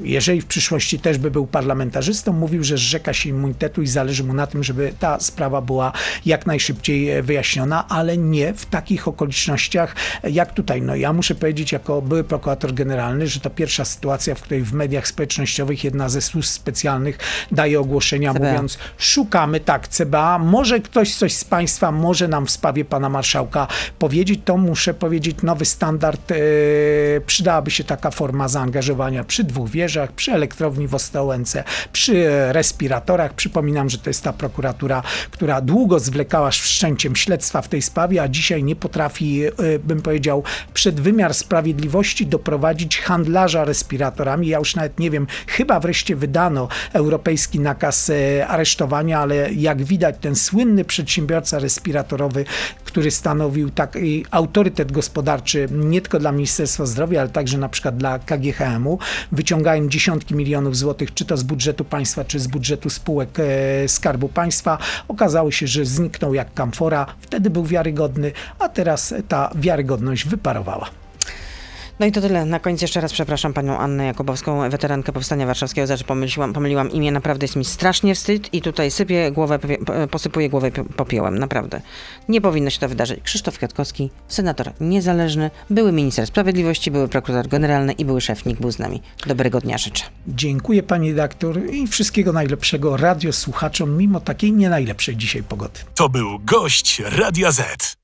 [0.02, 4.34] jeżeli w przyszłości też by był parlamentarzystą, mówił, że zrzeka się immunitetu i zależy mu
[4.34, 5.92] na tym, żeby ta sprawa była
[6.26, 9.93] jak najszybciej wyjaśniona, ale nie w takich okolicznościach
[10.30, 10.82] jak tutaj.
[10.82, 14.72] No ja muszę powiedzieć, jako były prokurator generalny, że to pierwsza sytuacja, w której w
[14.72, 17.18] mediach społecznościowych jedna ze służb specjalnych
[17.52, 18.48] daje ogłoszenia CBA.
[18.48, 23.66] mówiąc, szukamy, tak, CBA, może ktoś coś z Państwa może nam w sprawie Pana Marszałka
[23.98, 26.34] powiedzieć, to muszę powiedzieć, nowy standard, e,
[27.26, 33.34] przydałaby się taka forma zaangażowania przy dwóch wieżach, przy elektrowni w Ostrołęce, przy respiratorach.
[33.34, 38.22] Przypominam, że to jest ta prokuratura, która długo zwlekała z wszczęciem śledztwa w tej sprawie,
[38.22, 39.50] a dzisiaj nie potrafi, e,
[39.84, 40.42] bym powiedział,
[40.74, 44.48] przed wymiar sprawiedliwości doprowadzić handlarza respiratorami.
[44.48, 50.16] Ja już nawet nie wiem, chyba wreszcie wydano europejski nakaz e, aresztowania, ale jak widać
[50.20, 52.44] ten słynny przedsiębiorca respiratorowy,
[52.84, 58.18] który stanowił taki autorytet gospodarczy nie tylko dla Ministerstwa Zdrowia, ale także na przykład dla
[58.18, 58.98] KGHM-u,
[59.32, 64.28] wyciągają dziesiątki milionów złotych, czy to z budżetu państwa, czy z budżetu spółek e, Skarbu
[64.28, 64.78] Państwa.
[65.08, 69.73] Okazało się, że zniknął jak kamfora, wtedy był wiarygodny, a teraz ta wiarygodność
[70.26, 70.90] wyparowała.
[72.00, 72.44] No i to tyle.
[72.44, 76.90] Na koniec jeszcze raz przepraszam panią Annę Jakubowską, weterankę Powstania Warszawskiego, za że pomyliłam, pomyliłam
[76.90, 77.12] imię.
[77.12, 79.58] Naprawdę jest mi strasznie wstyd i tutaj sypię głowę,
[80.10, 81.38] posypuję głowę pio- popiołem.
[81.38, 81.80] Naprawdę.
[82.28, 83.20] Nie powinno się to wydarzyć.
[83.22, 88.72] Krzysztof Kwiatkowski, senator niezależny, były minister sprawiedliwości, były prokurator generalny i były szef NIK był
[88.72, 89.02] z nami.
[89.26, 90.04] Dobrego dnia życzę.
[90.28, 95.80] Dziękuję pani redaktor i wszystkiego najlepszego radiosłuchaczom, mimo takiej nie najlepszej dzisiaj pogody.
[95.94, 98.03] To był gość Radia Z.